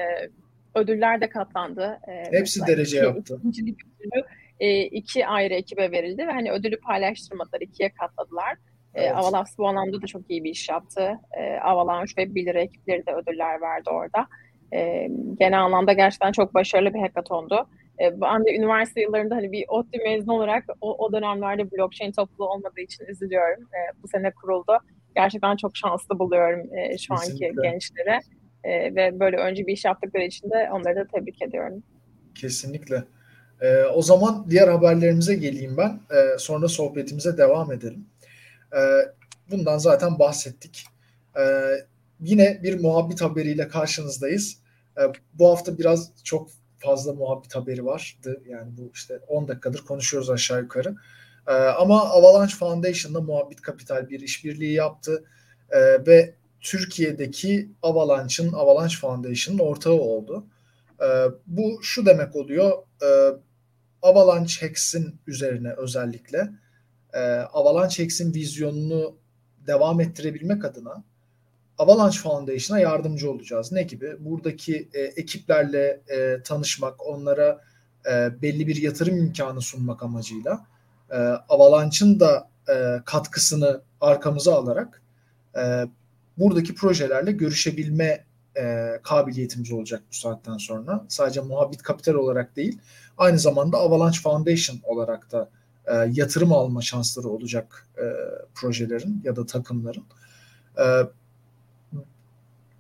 ödüller 0.75 1.21
de 1.21 1.29
katlandı. 1.29 1.99
E, 2.07 2.37
Hepsi 2.37 2.67
derece 2.67 2.97
yaptı. 2.97 3.35
İkincilik 3.39 3.77
ödülü 3.85 4.23
e, 4.59 4.81
iki 4.81 5.27
ayrı 5.27 5.53
ekibe 5.53 5.91
verildi 5.91 6.27
ve 6.27 6.31
hani 6.31 6.51
ödülü 6.51 6.79
paylaştırmadılar, 6.79 7.61
ikiye 7.61 7.89
katladılar. 7.89 8.57
E, 8.97 9.01
evet. 9.01 9.11
E, 9.11 9.13
Avalanche 9.13 9.51
bu 9.57 9.67
anlamda 9.67 10.01
da 10.01 10.05
çok 10.05 10.21
iyi 10.29 10.43
bir 10.43 10.49
iş 10.49 10.69
yaptı. 10.69 11.19
E, 11.37 11.59
Avalanche 11.59 12.13
ve 12.17 12.35
Bilire 12.35 12.61
ekipleri 12.61 13.05
de 13.05 13.13
ödüller 13.13 13.61
verdi 13.61 13.89
orada. 13.89 14.27
E, 14.73 15.09
genel 15.39 15.63
anlamda 15.63 15.93
gerçekten 15.93 16.31
çok 16.31 16.53
başarılı 16.53 16.93
bir 16.93 16.99
hackathondu. 16.99 17.67
E, 18.01 18.21
ben 18.21 18.45
de 18.45 18.55
üniversite 18.55 19.01
yıllarında 19.01 19.35
hani 19.35 19.51
bir 19.51 19.65
ODTÜ 19.67 20.03
mezun 20.03 20.27
olarak 20.27 20.63
o, 20.81 21.05
o 21.05 21.11
dönemlerde 21.13 21.71
blockchain 21.71 22.11
topluluğu 22.11 22.49
olmadığı 22.49 22.81
için 22.81 23.05
üzülüyorum. 23.05 23.63
E, 23.63 23.79
bu 24.03 24.07
sene 24.07 24.31
kuruldu. 24.31 24.77
Gerçekten 25.15 25.55
çok 25.55 25.77
şanslı 25.77 26.19
buluyorum 26.19 26.77
e, 26.77 26.97
şu 26.97 27.15
Kesinlikle. 27.15 27.47
anki 27.47 27.61
gençlere. 27.61 28.19
E, 28.63 28.95
ve 28.95 29.19
böyle 29.19 29.37
önce 29.37 29.67
bir 29.67 29.73
iş 29.73 29.85
yaptıkları 29.85 30.23
için 30.23 30.49
de 30.49 30.69
onları 30.71 30.95
da 30.95 31.07
tebrik 31.15 31.41
ediyorum. 31.41 31.83
Kesinlikle. 32.35 33.03
E, 33.61 33.83
o 33.83 34.01
zaman 34.01 34.45
diğer 34.49 34.67
haberlerimize 34.67 35.35
geleyim 35.35 35.77
ben. 35.77 35.89
E, 35.89 36.37
sonra 36.37 36.67
sohbetimize 36.67 37.37
devam 37.37 37.71
edelim. 37.71 38.05
E, 38.73 38.79
bundan 39.51 39.77
zaten 39.77 40.19
bahsettik. 40.19 40.85
E, 41.39 41.71
yine 42.19 42.63
bir 42.63 42.79
muhabbet 42.79 43.21
haberiyle 43.21 43.67
karşınızdayız. 43.67 44.57
E, 44.97 45.01
bu 45.33 45.49
hafta 45.49 45.77
biraz 45.77 46.11
çok 46.23 46.49
fazla 46.77 47.13
muhabbet 47.13 47.55
haberi 47.55 47.85
vardı. 47.85 48.41
Yani 48.49 48.77
bu 48.77 48.91
işte 48.93 49.19
10 49.27 49.47
dakikadır 49.47 49.79
konuşuyoruz 49.79 50.29
aşağı 50.29 50.61
yukarı. 50.61 50.95
Ama 51.77 52.09
Avalanche 52.09 52.55
Foundation'da 52.55 53.21
muhabbet 53.21 53.61
kapital 53.61 54.09
bir 54.09 54.19
işbirliği 54.19 54.73
yaptı. 54.73 55.23
Ve 56.07 56.35
Türkiye'deki 56.61 57.71
Avalanche'ın 57.81 58.53
Avalanche 58.53 58.95
Foundation'ın 58.97 59.59
ortağı 59.59 59.93
oldu. 59.93 60.47
Bu 61.47 61.79
şu 61.83 62.05
demek 62.05 62.35
oluyor. 62.35 62.71
Avalanche 64.01 64.67
Hex'in 64.67 65.15
üzerine 65.27 65.73
özellikle 65.73 66.49
e, 67.13 67.19
Avalanche 67.39 68.03
Hex'in 68.03 68.33
vizyonunu 68.33 69.15
devam 69.67 70.01
ettirebilmek 70.01 70.65
adına 70.65 71.03
Avalanche 71.77 72.19
Foundation'a 72.19 72.79
yardımcı 72.79 73.31
olacağız. 73.31 73.71
Ne 73.71 73.83
gibi? 73.83 74.15
Buradaki 74.19 74.89
e, 74.93 75.01
ekiplerle 75.01 76.01
e, 76.07 76.43
tanışmak, 76.43 77.07
onlara 77.07 77.61
e, 78.11 78.41
belli 78.41 78.67
bir 78.67 78.75
yatırım 78.75 79.17
imkanı 79.17 79.61
sunmak 79.61 80.03
amacıyla 80.03 80.65
e, 81.11 81.17
Avalanche'ın 81.49 82.19
da 82.19 82.49
e, 82.69 83.01
katkısını 83.05 83.81
arkamıza 84.01 84.55
alarak 84.55 85.01
e, 85.57 85.85
buradaki 86.37 86.75
projelerle 86.75 87.31
görüşebilme 87.31 88.25
e, 88.57 88.93
kabiliyetimiz 89.03 89.71
olacak 89.71 90.03
bu 90.11 90.15
saatten 90.15 90.57
sonra. 90.57 91.05
Sadece 91.07 91.41
muhabbet 91.41 91.83
kapital 91.83 92.13
olarak 92.13 92.55
değil, 92.55 92.79
aynı 93.17 93.39
zamanda 93.39 93.77
Avalanche 93.77 94.19
Foundation 94.19 94.79
olarak 94.83 95.31
da 95.31 95.49
e, 95.87 95.93
yatırım 96.11 96.53
alma 96.53 96.81
şansları 96.81 97.27
olacak 97.29 97.87
e, 97.97 98.05
projelerin 98.55 99.21
ya 99.23 99.35
da 99.35 99.45
takımların. 99.45 100.03
E, 100.77 100.85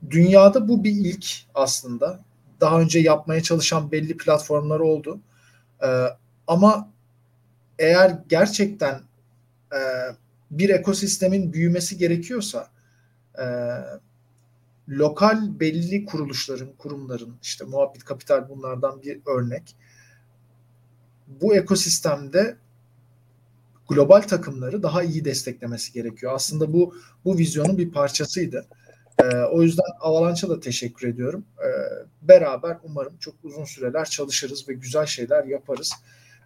dünyada 0.09 0.67
bu 0.67 0.83
bir 0.83 0.91
ilk 0.91 1.25
aslında. 1.53 2.19
Daha 2.61 2.81
önce 2.81 2.99
yapmaya 2.99 3.43
çalışan 3.43 3.91
belli 3.91 4.17
platformlar 4.17 4.79
oldu. 4.79 5.19
E, 5.83 5.87
ama 6.47 6.89
eğer 7.79 8.19
gerçekten 8.29 9.01
e, 9.73 9.79
bir 10.51 10.69
ekosistemin 10.69 11.53
büyümesi 11.53 11.97
gerekiyorsa 11.97 12.67
e, 13.39 13.45
lokal 14.89 15.59
belli 15.59 16.05
kuruluşların, 16.05 16.73
kurumların 16.77 17.35
işte 17.41 17.65
muhabbet 17.65 18.03
kapital 18.03 18.49
bunlardan 18.49 19.01
bir 19.01 19.19
örnek. 19.25 19.75
Bu 21.27 21.55
ekosistemde 21.55 22.57
global 23.87 24.21
takımları 24.21 24.83
daha 24.83 25.03
iyi 25.03 25.25
desteklemesi 25.25 25.93
gerekiyor. 25.93 26.31
Aslında 26.35 26.73
bu 26.73 26.95
bu 27.25 27.37
vizyonun 27.37 27.77
bir 27.77 27.91
parçasıydı. 27.91 28.65
Ee, 29.23 29.37
o 29.37 29.61
yüzden 29.61 29.85
Avalanche'a 29.99 30.49
da 30.49 30.59
teşekkür 30.59 31.07
ediyorum. 31.07 31.45
Ee, 31.59 31.67
beraber 32.21 32.77
umarım 32.83 33.17
çok 33.19 33.35
uzun 33.43 33.65
süreler 33.65 34.05
çalışırız 34.05 34.69
ve 34.69 34.73
güzel 34.73 35.05
şeyler 35.05 35.43
yaparız. 35.43 35.93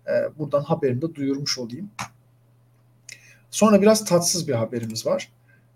Ee, 0.08 0.12
buradan 0.38 0.62
haberini 0.62 1.02
de 1.02 1.16
duyurmuş 1.16 1.58
olayım. 1.58 1.90
Sonra 3.52 3.82
biraz 3.82 4.06
tatsız 4.06 4.48
bir 4.48 4.54
haberimiz 4.54 5.06
var. 5.06 5.32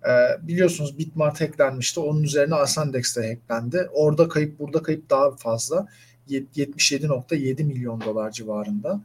Ee, 0.07 0.47
biliyorsunuz 0.47 0.97
Bitmart 0.97 1.41
hacklenmişti. 1.41 1.99
Onun 1.99 2.23
üzerine 2.23 2.55
Asandex 2.55 3.17
de 3.17 3.29
hacklendi. 3.29 3.89
Orada 3.93 4.27
kayıp 4.27 4.59
burada 4.59 4.83
kayıp 4.83 5.09
daha 5.09 5.31
fazla. 5.31 5.87
77.7 6.29 7.63
milyon 7.63 8.01
dolar 8.01 8.31
civarında. 8.31 9.01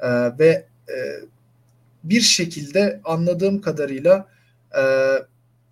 Ee, 0.00 0.38
ve 0.38 0.66
e, 0.88 0.94
bir 2.10 2.20
şekilde 2.20 3.00
anladığım 3.04 3.60
kadarıyla 3.60 4.28
e, 4.78 4.82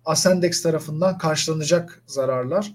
Asendex 0.05 0.61
tarafından 0.61 1.17
karşılanacak 1.17 2.03
zararlar. 2.07 2.73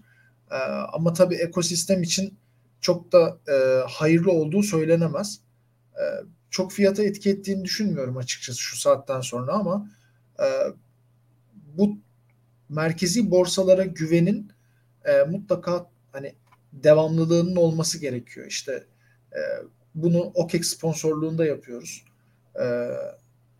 E, 0.50 0.56
ama 0.92 1.12
tabii 1.12 1.34
ekosistem 1.34 2.02
için 2.02 2.38
çok 2.80 3.12
da 3.12 3.38
e, 3.48 3.54
hayırlı 3.88 4.32
olduğu 4.32 4.62
söylenemez. 4.62 5.40
E, 5.94 6.02
çok 6.50 6.72
fiyata 6.72 7.02
etki 7.02 7.30
ettiğini 7.30 7.64
düşünmüyorum 7.64 8.16
açıkçası 8.16 8.60
şu 8.60 8.76
saatten 8.76 9.20
sonra 9.20 9.52
ama 9.52 9.90
e, 10.40 10.46
bu 11.76 11.98
merkezi 12.68 13.30
borsalara 13.30 13.84
güvenin 13.84 14.52
e, 15.04 15.22
mutlaka 15.22 15.86
hani 16.12 16.34
devamlılığının 16.72 17.56
olması 17.56 17.98
gerekiyor. 17.98 18.46
İşte 18.46 18.84
e, 19.32 19.40
bunu 19.94 20.20
OKEX 20.20 20.68
sponsorluğunda 20.68 21.44
yapıyoruz. 21.44 22.04
E, 22.60 22.64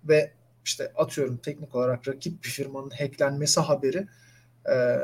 ve 0.04 0.30
işte 0.64 0.92
atıyorum 0.96 1.36
teknik 1.36 1.74
olarak 1.74 2.08
rakip 2.08 2.44
bir 2.44 2.48
firmanın 2.48 2.90
hacklenmesi 2.90 3.60
haberi 3.60 4.06
e, 4.70 4.96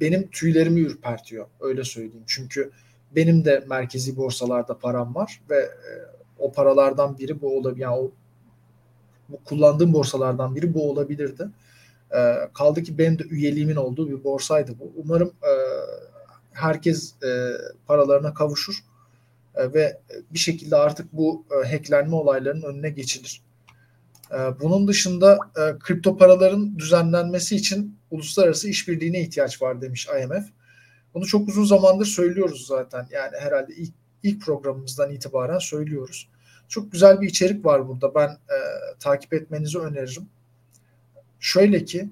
benim 0.00 0.30
tüylerimi 0.30 0.80
ürpertiyor. 0.80 1.46
Öyle 1.60 1.84
söyleyeyim. 1.84 2.24
Çünkü 2.26 2.70
benim 3.16 3.44
de 3.44 3.64
merkezi 3.68 4.16
borsalarda 4.16 4.78
param 4.78 5.14
var 5.14 5.40
ve 5.50 5.58
e, 5.58 5.90
o 6.38 6.52
paralardan 6.52 7.18
biri 7.18 7.42
bu 7.42 7.58
olabilir. 7.58 7.82
Yani 7.82 7.96
o 7.96 8.10
bu 9.28 9.44
kullandığım 9.44 9.92
borsalardan 9.92 10.56
biri 10.56 10.74
bu 10.74 10.90
olabilirdi. 10.90 11.48
E, 12.10 12.34
kaldı 12.54 12.82
ki 12.82 12.98
benim 12.98 13.18
de 13.18 13.22
üyeliğimin 13.22 13.76
olduğu 13.76 14.10
bir 14.10 14.24
borsaydı 14.24 14.72
bu. 14.78 14.92
Umarım 14.96 15.28
e, 15.28 15.52
herkes 16.52 17.22
e, 17.22 17.52
paralarına 17.86 18.34
kavuşur 18.34 18.84
e, 19.54 19.72
ve 19.72 20.00
bir 20.30 20.38
şekilde 20.38 20.76
artık 20.76 21.12
bu 21.12 21.44
e, 21.50 21.68
hacklenme 21.70 22.16
olaylarının 22.16 22.62
önüne 22.62 22.90
geçilir. 22.90 23.42
E, 24.32 24.60
bunun 24.60 24.88
dışında 24.88 25.38
e, 25.56 25.78
kripto 25.78 26.16
paraların 26.16 26.78
düzenlenmesi 26.78 27.56
için 27.56 27.98
uluslararası 28.10 28.68
işbirliğine 28.68 29.20
ihtiyaç 29.20 29.62
var 29.62 29.82
demiş 29.82 30.08
IMF. 30.22 30.44
Bunu 31.14 31.26
çok 31.26 31.48
uzun 31.48 31.64
zamandır 31.64 32.06
söylüyoruz 32.06 32.66
zaten. 32.66 33.08
Yani 33.10 33.36
herhalde 33.40 33.74
ilk, 33.74 33.94
ilk 34.22 34.42
programımızdan 34.42 35.12
itibaren 35.12 35.58
söylüyoruz. 35.58 36.28
Çok 36.68 36.92
güzel 36.92 37.20
bir 37.20 37.28
içerik 37.28 37.64
var 37.64 37.88
burada. 37.88 38.14
Ben 38.14 38.28
e, 38.28 38.58
takip 39.00 39.34
etmenizi 39.34 39.78
öneririm. 39.78 40.28
Şöyle 41.40 41.84
ki 41.84 42.08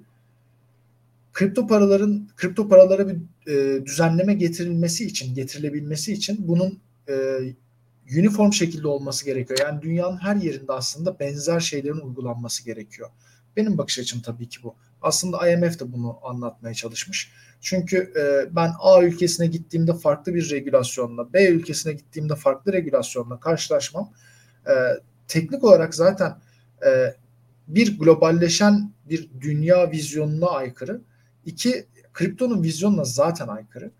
kripto 1.32 1.66
paraların 1.66 2.28
kripto 2.36 2.68
paralara 2.68 3.08
bir 3.08 3.16
e, 3.52 3.86
düzenleme 3.86 4.34
getirilmesi 4.34 5.06
için, 5.06 5.34
getirilebilmesi 5.34 6.12
için 6.12 6.48
bunun 6.48 6.80
e, 7.08 7.38
uniform 8.18 8.52
şekilde 8.52 8.88
olması 8.88 9.24
gerekiyor. 9.24 9.58
Yani 9.62 9.82
dünyanın 9.82 10.16
her 10.16 10.36
yerinde 10.36 10.72
aslında 10.72 11.18
benzer 11.18 11.60
şeylerin 11.60 12.00
uygulanması 12.00 12.64
gerekiyor. 12.64 13.10
Benim 13.56 13.78
bakış 13.78 13.98
açım 13.98 14.20
tabii 14.20 14.48
ki 14.48 14.58
bu. 14.62 14.74
Aslında 15.02 15.50
IMF 15.50 15.80
de 15.80 15.92
bunu 15.92 16.18
anlatmaya 16.22 16.74
çalışmış. 16.74 17.32
Çünkü 17.60 18.12
e, 18.16 18.54
ben 18.56 18.72
A 18.78 19.02
ülkesine 19.02 19.46
gittiğimde 19.46 19.94
farklı 19.94 20.34
bir 20.34 20.50
regülasyonla, 20.50 21.32
B 21.32 21.48
ülkesine 21.48 21.92
gittiğimde 21.92 22.34
farklı 22.34 22.72
regülasyonla 22.72 23.40
karşılaşmam 23.40 24.12
e, 24.66 24.72
teknik 25.28 25.64
olarak 25.64 25.94
zaten 25.94 26.38
e, 26.86 27.14
bir 27.68 27.98
globalleşen 27.98 28.92
bir 29.08 29.30
dünya 29.40 29.90
vizyonuna 29.90 30.46
aykırı. 30.46 31.00
İki, 31.44 31.86
kriptonun 32.12 32.62
vizyonuna 32.62 33.04
zaten 33.04 33.48
aykırı. 33.48 33.90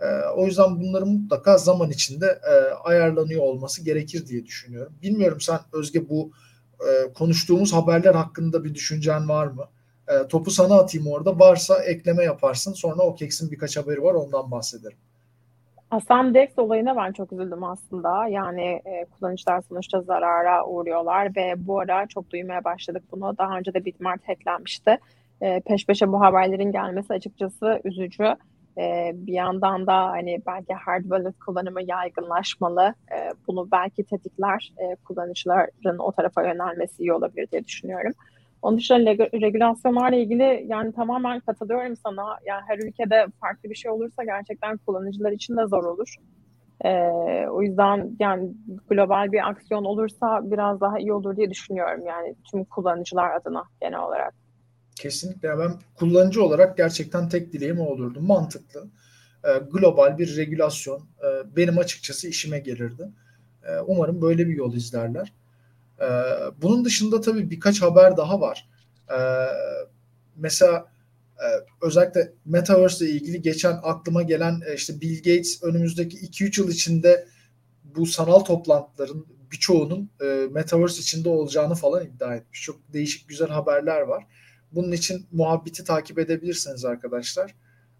E, 0.00 0.06
o 0.36 0.46
yüzden 0.46 0.80
bunların 0.80 1.08
mutlaka 1.08 1.58
zaman 1.58 1.90
içinde 1.90 2.26
e, 2.26 2.74
ayarlanıyor 2.74 3.42
olması 3.42 3.84
gerekir 3.84 4.26
diye 4.26 4.46
düşünüyorum. 4.46 4.92
Bilmiyorum 5.02 5.40
sen 5.40 5.58
Özge 5.72 6.08
bu 6.08 6.30
e, 6.80 7.12
konuştuğumuz 7.12 7.72
haberler 7.72 8.14
hakkında 8.14 8.64
bir 8.64 8.74
düşüncen 8.74 9.28
var 9.28 9.46
mı? 9.46 9.64
E, 10.08 10.28
topu 10.28 10.50
sana 10.50 10.74
atayım 10.74 11.06
orada. 11.06 11.38
Varsa 11.38 11.82
ekleme 11.82 12.24
yaparsın. 12.24 12.72
Sonra 12.72 13.02
OKEX'in 13.02 13.50
birkaç 13.50 13.76
haberi 13.76 14.02
var 14.02 14.14
ondan 14.14 14.50
bahsederim. 14.50 14.98
Asam 15.90 16.34
Dex 16.34 16.48
olayına 16.56 16.96
ben 16.96 17.12
çok 17.12 17.32
üzüldüm 17.32 17.64
aslında. 17.64 18.28
Yani 18.28 18.82
e, 18.84 19.04
kullanıcılar 19.04 19.62
sonuçta 19.68 20.00
zarara 20.00 20.66
uğruyorlar 20.66 21.36
ve 21.36 21.54
bu 21.56 21.80
ara 21.80 22.06
çok 22.06 22.30
duymaya 22.30 22.64
başladık 22.64 23.02
bunu. 23.12 23.38
Daha 23.38 23.58
önce 23.58 23.74
de 23.74 23.84
Bitmart 23.84 24.28
hacklenmişti. 24.28 24.98
E, 25.40 25.60
peş 25.60 25.86
peşe 25.86 26.12
bu 26.12 26.20
haberlerin 26.20 26.72
gelmesi 26.72 27.12
açıkçası 27.12 27.80
üzücü. 27.84 28.36
Bir 29.14 29.32
yandan 29.32 29.86
da 29.86 30.06
hani 30.06 30.42
belki 30.46 30.74
hard 30.74 31.02
wallet 31.02 31.38
kullanımı 31.38 31.82
yaygınlaşmalı. 31.82 32.94
Bunu 33.48 33.68
belki 33.72 34.04
tetikler 34.04 34.72
kullanıcıların 35.04 35.98
o 35.98 36.12
tarafa 36.12 36.46
yönelmesi 36.46 37.02
iyi 37.02 37.12
olabilir 37.12 37.48
diye 37.52 37.64
düşünüyorum. 37.64 38.12
Onun 38.62 38.78
dışında 38.78 39.10
regülasyonlarla 39.40 40.16
ilgili 40.16 40.64
yani 40.66 40.92
tamamen 40.92 41.40
katılıyorum 41.40 41.96
sana. 41.96 42.38
Yani 42.46 42.62
her 42.68 42.78
ülkede 42.78 43.26
farklı 43.40 43.70
bir 43.70 43.74
şey 43.74 43.90
olursa 43.90 44.24
gerçekten 44.24 44.76
kullanıcılar 44.76 45.32
için 45.32 45.56
de 45.56 45.66
zor 45.66 45.84
olur. 45.84 46.16
Ee, 46.84 47.46
o 47.50 47.62
yüzden 47.62 48.16
yani 48.20 48.50
global 48.88 49.32
bir 49.32 49.48
aksiyon 49.48 49.84
olursa 49.84 50.40
biraz 50.42 50.80
daha 50.80 50.98
iyi 50.98 51.12
olur 51.12 51.36
diye 51.36 51.50
düşünüyorum 51.50 52.06
yani 52.06 52.34
tüm 52.50 52.64
kullanıcılar 52.64 53.34
adına 53.34 53.64
genel 53.80 54.00
olarak. 54.00 54.34
Kesinlikle 55.00 55.58
ben 55.58 55.80
kullanıcı 55.94 56.44
olarak 56.44 56.76
gerçekten 56.76 57.28
tek 57.28 57.52
dileğim 57.52 57.80
o 57.80 57.84
olurdu. 57.84 58.20
Mantıklı. 58.20 58.86
Ee, 59.44 59.48
global 59.72 60.18
bir 60.18 60.36
regülasyon 60.36 60.98
e, 60.98 61.56
benim 61.56 61.78
açıkçası 61.78 62.28
işime 62.28 62.58
gelirdi. 62.58 63.08
E, 63.64 63.78
umarım 63.86 64.22
böyle 64.22 64.48
bir 64.48 64.54
yol 64.54 64.74
izlerler. 64.74 65.32
E, 66.00 66.06
bunun 66.62 66.84
dışında 66.84 67.20
tabii 67.20 67.50
birkaç 67.50 67.82
haber 67.82 68.16
daha 68.16 68.40
var. 68.40 68.68
E, 69.08 69.18
mesela 70.36 70.86
e, 71.36 71.46
özellikle 71.82 72.32
Metaverse 72.44 73.04
ile 73.04 73.14
ilgili 73.14 73.42
geçen 73.42 73.80
aklıma 73.82 74.22
gelen 74.22 74.60
e, 74.66 74.74
işte 74.74 75.00
Bill 75.00 75.16
Gates 75.16 75.62
önümüzdeki 75.62 76.16
2-3 76.16 76.60
yıl 76.60 76.70
içinde 76.70 77.26
bu 77.84 78.06
sanal 78.06 78.40
toplantıların 78.40 79.26
birçoğunun 79.52 80.10
e, 80.22 80.46
Metaverse 80.50 81.00
içinde 81.00 81.28
olacağını 81.28 81.74
falan 81.74 82.04
iddia 82.06 82.34
etmiş. 82.34 82.62
Çok 82.62 82.92
değişik 82.92 83.28
güzel 83.28 83.48
haberler 83.48 84.00
var. 84.00 84.26
Bunun 84.72 84.92
için 84.92 85.26
muhabbeti 85.32 85.84
takip 85.84 86.18
edebilirsiniz 86.18 86.84
arkadaşlar. 86.84 87.54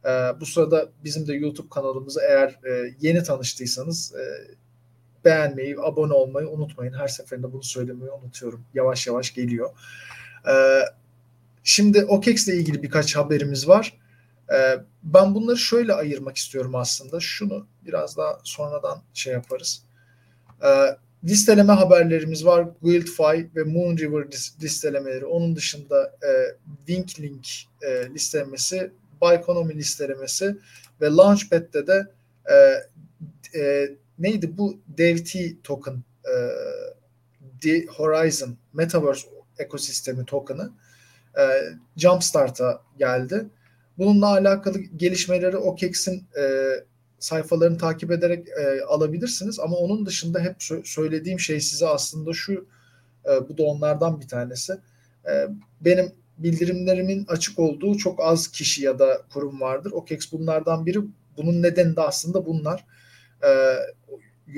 E, 0.05 0.11
bu 0.41 0.47
sırada 0.47 0.89
bizim 1.05 1.27
de 1.27 1.35
YouTube 1.35 1.69
kanalımızı 1.69 2.21
eğer 2.29 2.49
e, 2.49 2.95
yeni 3.01 3.23
tanıştıysanız 3.23 4.15
e, 4.15 4.25
beğenmeyi, 5.25 5.77
abone 5.81 6.13
olmayı 6.13 6.49
unutmayın. 6.49 6.93
Her 6.93 7.09
seferinde 7.09 7.53
bunu 7.53 7.63
söylemeyi 7.63 8.11
unutuyorum. 8.11 8.65
Yavaş 8.75 9.07
yavaş 9.07 9.35
geliyor. 9.35 9.71
E, 10.49 10.55
şimdi 11.65 12.05
OKEX 12.05 12.49
ile 12.49 12.57
ilgili 12.57 12.83
birkaç 12.83 13.17
haberimiz 13.17 13.69
var. 13.69 13.99
E, 14.53 14.85
ben 15.03 15.35
bunları 15.35 15.59
şöyle 15.59 15.93
ayırmak 15.93 16.37
istiyorum 16.37 16.75
aslında. 16.75 17.21
Şunu 17.21 17.67
biraz 17.87 18.17
daha 18.17 18.39
sonradan 18.45 19.03
şey 19.15 19.33
yaparız. 19.33 19.83
E, 20.63 20.69
listeleme 21.25 21.73
haberlerimiz 21.73 22.45
var. 22.45 22.69
Guildfy 22.83 23.57
ve 23.57 23.63
Moonriver 23.65 24.27
listelemeleri. 24.63 25.27
Onun 25.27 25.57
dışında 25.57 26.17
e, 26.23 26.31
Winklink 26.87 27.49
e, 27.83 28.15
listelemesi, 28.15 28.91
Byconomy 29.23 29.75
listelemesi 29.75 30.57
ve 31.01 31.07
Launchpad'de 31.07 31.87
de 31.87 32.07
e, 32.51 32.55
e, 33.61 33.91
neydi 34.19 34.59
bu 34.59 34.81
DevT 34.99 35.35
token 35.65 36.03
e, 36.25 36.35
The 37.61 37.87
Horizon 37.87 38.57
Metaverse 38.73 39.29
ekosistemi 39.59 40.25
token'ı 40.25 40.71
e, 41.39 41.43
Jumpstart'a 41.97 42.83
geldi. 42.99 43.47
Bununla 43.99 44.27
alakalı 44.27 44.79
gelişmeleri 44.79 45.57
OKEX'in 45.57 46.27
e, 46.39 46.45
sayfalarını 47.21 47.79
takip 47.79 48.11
ederek 48.11 48.49
e, 48.49 48.85
alabilirsiniz. 48.85 49.61
Ama 49.61 49.77
onun 49.77 50.07
dışında 50.07 50.41
hep 50.41 50.57
sö- 50.57 50.85
söylediğim 50.85 51.41
şey 51.41 51.61
size 51.61 51.87
aslında 51.87 52.33
şu, 52.33 52.67
e, 53.27 53.49
bu 53.49 53.59
da 53.59 53.63
onlardan 53.63 54.21
bir 54.21 54.29
tanesi. 54.29 54.73
E, 55.27 55.49
benim 55.81 56.13
bildirimlerimin 56.39 57.25
açık 57.29 57.59
olduğu 57.59 57.99
çok 57.99 58.21
az 58.21 58.49
kişi 58.49 58.85
ya 58.85 58.99
da 58.99 59.23
kurum 59.33 59.61
vardır. 59.61 59.93
OKEX 59.93 60.33
bunlardan 60.33 60.87
biri. 60.87 60.99
Bunun 61.37 61.63
nedeni 61.63 61.97
de 61.97 62.01
aslında 62.01 62.47
bunlar. 62.47 62.85
E, 63.43 63.51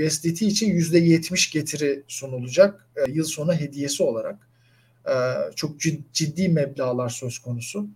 USDT 0.07 0.43
için 0.43 0.71
%70 0.71 1.53
getiri 1.53 2.03
sunulacak 2.09 2.89
e, 2.97 3.11
yıl 3.11 3.25
sonu 3.25 3.55
hediyesi 3.55 4.03
olarak. 4.03 4.49
E, 5.09 5.15
çok 5.57 5.81
ciddi 6.13 6.49
meblağlar 6.49 7.09
söz 7.09 7.39
konusu. 7.39 7.87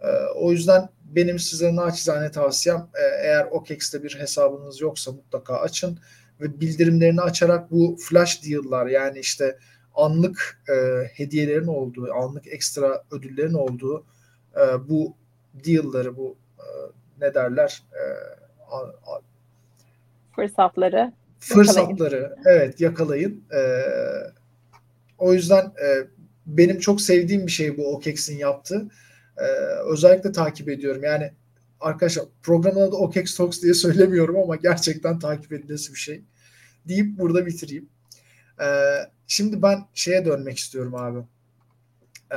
E, 0.00 0.08
o 0.34 0.52
yüzden 0.52 0.88
benim 1.14 1.38
size 1.38 1.76
naçizane 1.76 2.30
tavsiyem 2.30 2.88
e, 2.94 3.26
eğer 3.26 3.44
OKEX'te 3.44 4.02
bir 4.02 4.18
hesabınız 4.18 4.80
yoksa 4.80 5.12
mutlaka 5.12 5.56
açın 5.56 5.98
ve 6.40 6.60
bildirimlerini 6.60 7.20
açarak 7.20 7.70
bu 7.70 7.96
flash 8.00 8.44
deal'lar 8.44 8.86
yani 8.86 9.18
işte 9.18 9.58
anlık 9.94 10.62
e, 10.68 11.04
hediyelerin 11.14 11.66
olduğu, 11.66 12.12
anlık 12.12 12.46
ekstra 12.46 13.04
ödüllerin 13.10 13.54
olduğu 13.54 14.04
e, 14.56 14.88
bu 14.88 15.16
deal'ları, 15.54 16.16
bu 16.16 16.36
e, 16.58 16.64
ne 17.20 17.34
derler 17.34 17.82
e, 17.92 18.02
a, 18.70 18.78
a, 18.78 19.20
fırsatları 20.36 21.12
fırsatları 21.38 22.16
yakalayın. 22.16 22.44
evet 22.46 22.80
yakalayın. 22.80 23.44
E, 23.54 23.60
o 25.18 25.32
yüzden 25.32 25.64
e, 25.64 26.06
benim 26.46 26.78
çok 26.78 27.00
sevdiğim 27.00 27.46
bir 27.46 27.52
şey 27.52 27.78
bu 27.78 27.94
OKEX'in 27.94 28.38
yaptığı 28.38 28.88
ee, 29.40 29.44
özellikle 29.92 30.32
takip 30.32 30.68
ediyorum. 30.68 31.02
Yani 31.04 31.32
arkadaşlar 31.80 32.24
programın 32.42 32.80
adı 32.80 32.96
OKEX 32.96 33.36
Talks 33.36 33.62
diye 33.62 33.74
söylemiyorum 33.84 34.36
ama 34.36 34.56
gerçekten 34.56 35.18
takip 35.18 35.52
edilesi 35.52 35.94
bir 35.94 35.98
şey. 35.98 36.24
Deyip 36.88 37.18
burada 37.18 37.46
bitireyim. 37.46 37.88
Ee, 38.60 38.96
şimdi 39.26 39.62
ben 39.62 39.84
şeye 39.94 40.24
dönmek 40.24 40.58
istiyorum 40.58 40.94
abi. 40.94 41.18
Ee, 42.32 42.36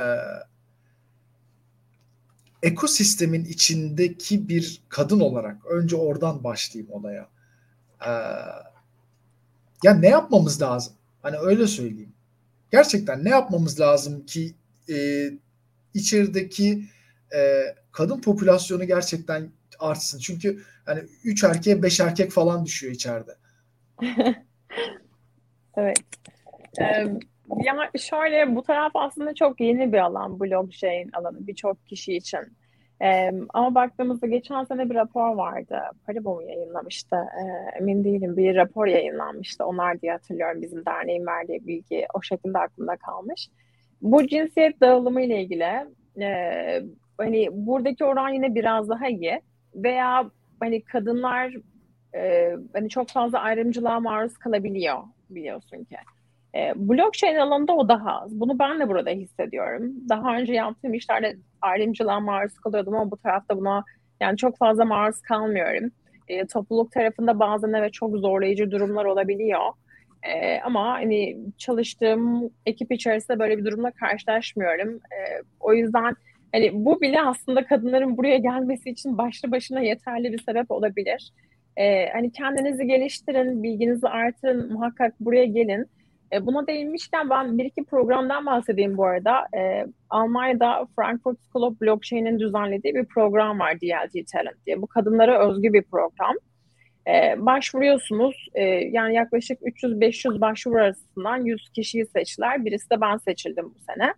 ekosistemin 2.62 3.44
içindeki 3.44 4.48
bir 4.48 4.82
kadın 4.88 5.20
olarak 5.20 5.66
önce 5.66 5.96
oradan 5.96 6.44
başlayayım 6.44 6.92
olaya. 6.92 7.28
Ee, 8.06 8.10
ya 9.82 9.94
ne 9.94 10.08
yapmamız 10.08 10.62
lazım? 10.62 10.92
Hani 11.22 11.36
öyle 11.36 11.66
söyleyeyim. 11.66 12.12
Gerçekten 12.72 13.24
ne 13.24 13.30
yapmamız 13.30 13.80
lazım 13.80 14.26
ki 14.26 14.54
e, 14.90 15.30
içerideki 15.94 16.84
e, 17.34 17.62
kadın 17.92 18.20
popülasyonu 18.20 18.84
gerçekten 18.84 19.50
artsın. 19.78 20.18
Çünkü 20.18 20.58
hani 20.86 21.00
3 21.24 21.44
erkeğe 21.44 21.82
5 21.82 22.00
erkek 22.00 22.30
falan 22.30 22.64
düşüyor 22.64 22.92
içeride. 22.92 23.32
evet. 25.76 25.98
Ee, 26.80 27.06
ya 27.64 27.90
şöyle 27.98 28.56
bu 28.56 28.62
taraf 28.62 28.92
aslında 28.94 29.34
çok 29.34 29.60
yeni 29.60 29.92
bir 29.92 29.98
alan 29.98 30.40
blockchain 30.40 31.10
alanı 31.12 31.46
birçok 31.46 31.86
kişi 31.86 32.16
için. 32.16 32.40
Ee, 33.02 33.30
ama 33.54 33.74
baktığımızda 33.74 34.26
geçen 34.26 34.64
sene 34.64 34.90
bir 34.90 34.94
rapor 34.94 35.34
vardı. 35.34 35.80
Paribo 36.06 36.40
yayınlamıştı? 36.40 37.16
Ee, 37.16 37.78
emin 37.78 38.04
değilim. 38.04 38.36
Bir 38.36 38.54
rapor 38.56 38.86
yayınlanmıştı. 38.86 39.64
Onlar 39.64 40.00
diye 40.00 40.12
hatırlıyorum. 40.12 40.62
Bizim 40.62 40.86
derneğin 40.86 41.26
verdiği 41.26 41.66
bilgi 41.66 42.06
o 42.14 42.22
şekilde 42.22 42.58
aklımda 42.58 42.96
kalmış. 42.96 43.48
Bu 44.02 44.26
cinsiyet 44.26 44.80
dağılımı 44.80 45.22
ile 45.22 45.42
ilgili 45.42 45.86
e, 46.20 46.82
hani 47.18 47.48
buradaki 47.52 48.04
oran 48.04 48.28
yine 48.28 48.54
biraz 48.54 48.88
daha 48.88 49.08
iyi 49.08 49.40
veya 49.74 50.30
hani 50.60 50.82
kadınlar 50.82 51.54
e, 52.14 52.52
hani 52.72 52.88
çok 52.88 53.08
fazla 53.08 53.40
ayrımcılığa 53.40 54.00
maruz 54.00 54.38
kalabiliyor 54.38 54.98
biliyorsun 55.30 55.84
ki. 55.84 55.96
E, 56.54 56.72
blockchain 56.76 57.36
alanında 57.36 57.72
o 57.72 57.88
daha 57.88 58.20
az. 58.20 58.40
Bunu 58.40 58.58
ben 58.58 58.80
de 58.80 58.88
burada 58.88 59.10
hissediyorum. 59.10 59.92
Daha 60.08 60.36
önce 60.36 60.52
yaptığım 60.52 60.94
işlerde 60.94 61.36
ayrımcılığa 61.60 62.20
maruz 62.20 62.58
kalıyordum 62.58 62.94
ama 62.94 63.10
bu 63.10 63.16
tarafta 63.16 63.56
buna 63.56 63.84
yani 64.20 64.36
çok 64.36 64.58
fazla 64.58 64.84
maruz 64.84 65.22
kalmıyorum. 65.22 65.90
E, 66.28 66.46
topluluk 66.46 66.92
tarafında 66.92 67.38
bazen 67.38 67.72
evet 67.72 67.92
çok 67.92 68.16
zorlayıcı 68.16 68.70
durumlar 68.70 69.04
olabiliyor. 69.04 69.72
E, 70.22 70.60
ama 70.60 70.92
hani 70.92 71.38
çalıştığım 71.58 72.50
ekip 72.66 72.92
içerisinde 72.92 73.38
böyle 73.38 73.58
bir 73.58 73.64
durumla 73.64 73.90
karşılaşmıyorum. 73.90 74.94
E, 74.94 75.42
o 75.60 75.74
yüzden 75.74 76.16
hani 76.54 76.70
bu 76.74 77.00
bile 77.00 77.22
aslında 77.22 77.66
kadınların 77.66 78.16
buraya 78.16 78.38
gelmesi 78.38 78.90
için 78.90 79.18
başlı 79.18 79.52
başına 79.52 79.80
yeterli 79.80 80.32
bir 80.32 80.42
sebep 80.42 80.70
olabilir. 80.70 81.32
E, 81.76 82.08
hani 82.08 82.32
kendinizi 82.32 82.86
geliştirin, 82.86 83.62
bilginizi 83.62 84.08
artırın, 84.08 84.72
muhakkak 84.72 85.20
buraya 85.20 85.44
gelin. 85.44 85.86
E, 86.32 86.46
buna 86.46 86.66
değinmişken 86.66 87.30
ben 87.30 87.58
bir 87.58 87.64
iki 87.64 87.84
programdan 87.84 88.46
bahsedeyim 88.46 88.96
bu 88.96 89.04
arada. 89.04 89.46
E, 89.56 89.86
Almanya'da 90.10 90.86
Frankfurt 90.96 91.38
School 91.40 91.62
of 91.62 91.80
Blockchain'in 91.80 92.38
düzenlediği 92.38 92.94
bir 92.94 93.04
program 93.04 93.58
var 93.58 93.80
DLT 93.80 94.26
Talent 94.32 94.66
diye. 94.66 94.82
Bu 94.82 94.86
kadınlara 94.86 95.48
özgü 95.48 95.72
bir 95.72 95.82
program. 95.82 96.34
E, 97.08 97.46
başvuruyorsunuz. 97.46 98.48
E, 98.54 98.64
yani 98.64 99.14
yaklaşık 99.14 99.60
300-500 99.60 100.40
başvuru 100.40 100.78
arasından 100.78 101.44
100 101.44 101.68
kişiyi 101.68 102.06
seçtiler. 102.06 102.64
Birisi 102.64 102.90
de 102.90 103.00
ben 103.00 103.16
seçildim 103.16 103.64
bu 103.64 103.78
sene. 103.92 104.14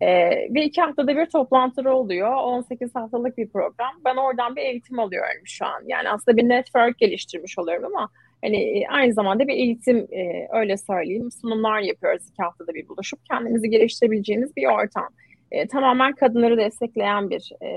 E, 0.00 0.08
ve 0.54 0.64
iki 0.64 0.80
haftada 0.80 1.16
bir 1.16 1.26
toplantıları 1.26 1.94
oluyor. 1.94 2.34
18 2.34 2.94
haftalık 2.94 3.38
bir 3.38 3.48
program. 3.48 3.92
Ben 4.04 4.16
oradan 4.16 4.56
bir 4.56 4.62
eğitim 4.62 4.98
alıyorum 4.98 5.42
şu 5.44 5.66
an. 5.66 5.82
Yani 5.86 6.10
aslında 6.10 6.36
bir 6.36 6.48
network 6.48 6.98
geliştirmiş 6.98 7.58
oluyorum 7.58 7.84
ama 7.84 8.08
hani 8.44 8.56
e, 8.56 8.86
aynı 8.86 9.14
zamanda 9.14 9.48
bir 9.48 9.54
eğitim 9.54 9.96
e, 10.12 10.48
öyle 10.52 10.76
söyleyeyim. 10.76 11.30
Sunumlar 11.30 11.80
yapıyoruz 11.80 12.28
iki 12.28 12.42
haftada 12.42 12.74
bir 12.74 12.88
buluşup 12.88 13.18
kendinizi 13.30 13.70
geliştirebileceğiniz 13.70 14.56
bir 14.56 14.66
ortam. 14.66 15.08
E, 15.50 15.66
tamamen 15.66 16.12
kadınları 16.12 16.56
destekleyen 16.56 17.30
bir 17.30 17.52
e, 17.60 17.68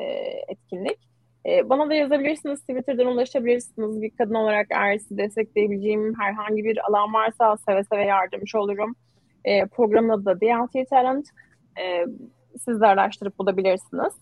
etkinlik. 0.48 1.00
E, 1.46 1.70
bana 1.70 1.90
da 1.90 1.94
yazabilirsiniz, 1.94 2.60
Twitter'dan 2.60 3.08
ulaşabilirsiniz. 3.08 4.02
Bir 4.02 4.10
kadın 4.10 4.34
olarak 4.34 4.68
eğer 4.70 4.98
sizi 4.98 5.18
destekleyebileceğim 5.18 6.14
herhangi 6.20 6.64
bir 6.64 6.88
alan 6.90 7.14
varsa 7.14 7.58
seve 7.58 7.84
seve 7.84 8.06
yardımcı 8.06 8.60
olurum. 8.60 8.96
E, 9.46 9.66
programın 9.66 10.10
adı 10.10 10.26
da 10.26 10.42
DLT 10.42 10.90
Talent. 10.90 11.28
E, 11.80 12.06
siz 12.66 12.82
de 12.82 12.88
araştırıp 12.88 13.40
bulabilirsiniz. 13.40 14.14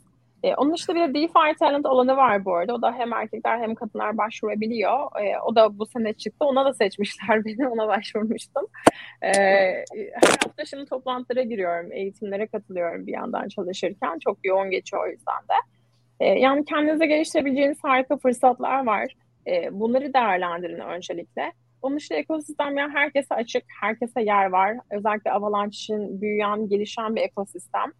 E, 0.44 0.56
onun 0.56 0.74
dışında 0.74 0.96
bir 0.96 1.02
de 1.02 1.14
DeFi 1.14 1.60
Talent 1.60 1.86
alanı 1.86 2.18
var 2.18 2.46
bu 2.46 2.56
arada. 2.56 2.74
O 2.74 2.82
da 2.82 2.94
hem 2.94 3.14
erkekler 3.14 3.60
hem 3.60 3.76
kadınlar 3.76 4.18
başvurabiliyor. 4.18 5.22
E, 5.22 5.40
o 5.40 5.56
da 5.56 5.80
bu 5.80 5.86
sene 5.86 6.14
çıktı. 6.14 6.46
Ona 6.46 6.66
da 6.66 6.74
seçmişler 6.74 7.46
beni. 7.46 7.68
Ona 7.68 7.88
başvurmuştum. 7.88 8.68
E, 9.22 9.32
her 9.96 10.30
hafta 10.44 10.66
şimdi 10.66 10.86
toplantılara 10.86 11.44
giriyorum. 11.44 11.92
Eğitimlere 11.92 12.48
katılıyorum 12.48 13.08
bir 13.08 13.14
yandan 13.14 13.48
çalışırken. 13.48 14.20
Çok 14.20 14.38
yoğun 14.44 14.70
geçiyor 14.70 15.04
o 15.04 15.12
yüzden 15.12 15.42
de. 15.50 15.54
E, 16.20 16.26
yani 16.26 16.66
kendinize 16.66 17.06
geliştirebileceğiniz 17.06 17.84
harika 17.84 18.18
fırsatlar 18.18 18.86
var. 18.86 19.16
E, 19.48 19.80
bunları 19.80 20.14
değerlendirin 20.14 20.80
öncelikle. 20.80 21.52
Onun 21.84 21.98
dışında 21.98 22.18
ekosistem 22.18 22.78
yani 22.78 22.94
herkese 22.94 23.36
açık, 23.36 23.64
herkese 23.82 24.22
yer 24.22 24.46
var. 24.46 24.78
Özellikle 24.92 25.32
Avalanche 25.32 25.70
için 25.70 26.22
büyüyen, 26.22 26.70
gelişen 26.70 27.16
bir 27.16 27.22
ekosistem. 27.22 27.92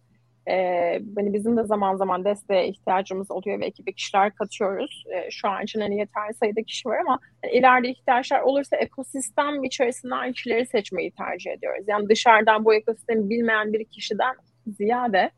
Ee, 0.48 1.00
hani 1.16 1.32
bizim 1.32 1.56
de 1.56 1.64
zaman 1.64 1.96
zaman 1.96 2.24
desteğe 2.24 2.68
ihtiyacımız 2.68 3.30
oluyor 3.30 3.60
ve 3.60 3.66
ekibe 3.66 3.92
kişiler 3.92 4.34
katıyoruz. 4.34 5.04
Ee, 5.14 5.30
şu 5.30 5.48
an 5.48 5.62
için 5.62 5.80
hani 5.80 5.98
yeterli 5.98 6.34
sayıda 6.34 6.62
kişi 6.62 6.88
var 6.88 6.98
ama 6.98 7.18
yani 7.44 7.54
ileride 7.54 7.88
ihtiyaçlar 7.88 8.40
olursa 8.40 8.76
ekosistem 8.76 9.64
içerisinden 9.64 10.32
kişileri 10.32 10.66
seçmeyi 10.66 11.10
tercih 11.10 11.50
ediyoruz. 11.50 11.84
Yani 11.88 12.08
dışarıdan 12.08 12.64
bu 12.64 12.74
ekosistemi 12.74 13.30
bilmeyen 13.30 13.72
bir 13.72 13.84
kişiden 13.84 14.34
ziyade 14.66 15.30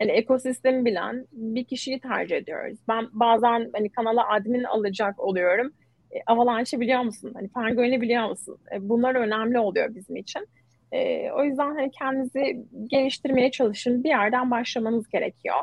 yani 0.00 0.12
ekosistemi 0.12 0.84
bilen 0.84 1.26
bir 1.32 1.64
kişiyi 1.64 2.00
tercih 2.00 2.36
ediyoruz. 2.36 2.78
Ben 2.88 3.08
bazen 3.12 3.70
hani 3.74 3.90
kanala 3.90 4.28
admin 4.28 4.64
alacak 4.64 5.20
oluyorum. 5.20 5.72
E, 6.12 6.22
Avalanche'ı 6.26 6.80
biliyor 6.80 7.00
musun? 7.00 7.30
Hani 7.34 7.48
Penguin'i 7.48 8.00
biliyor 8.00 8.28
musun? 8.28 8.58
E, 8.72 8.88
bunlar 8.88 9.14
önemli 9.14 9.58
oluyor 9.58 9.94
bizim 9.94 10.16
için. 10.16 10.48
E, 10.92 11.30
o 11.30 11.44
yüzden 11.44 11.74
hani 11.74 11.90
kendinizi 11.90 12.66
geliştirmeye 12.86 13.50
çalışın. 13.50 14.04
Bir 14.04 14.08
yerden 14.08 14.50
başlamanız 14.50 15.08
gerekiyor. 15.08 15.56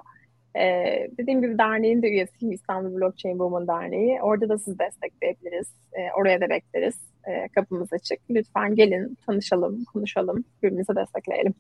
E, 0.55 0.63
dediğim 1.17 1.41
gibi 1.41 1.58
derneğin 1.58 2.01
de 2.01 2.08
üyesiyim 2.08 2.51
İstanbul 2.51 2.95
Blockchain 2.95 3.38
Women 3.38 3.67
Derneği. 3.67 4.21
Orada 4.21 4.49
da 4.49 4.58
sizi 4.58 4.79
destekleyebiliriz. 4.79 5.67
E, 5.93 6.12
oraya 6.17 6.41
da 6.41 6.49
bekleriz. 6.49 6.95
E, 7.27 7.47
kapımız 7.47 7.93
açık. 7.93 8.19
Lütfen 8.29 8.75
gelin, 8.75 9.17
tanışalım, 9.25 9.86
konuşalım, 9.86 10.45
birbirimize 10.63 10.95
destekleyelim. 10.95 11.53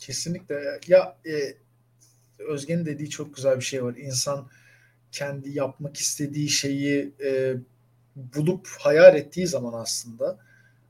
Kesinlikle. 0.00 0.60
Ya 0.88 1.16
e, 1.26 1.34
Özge'nin 2.38 2.86
dediği 2.86 3.10
çok 3.10 3.36
güzel 3.36 3.56
bir 3.56 3.64
şey 3.64 3.84
var. 3.84 3.94
İnsan 3.96 4.46
kendi 5.12 5.50
yapmak 5.50 5.96
istediği 5.96 6.48
şeyi 6.48 7.12
e, 7.24 7.54
bulup 8.16 8.68
hayal 8.80 9.16
ettiği 9.16 9.46
zaman 9.46 9.72
aslında 9.72 10.38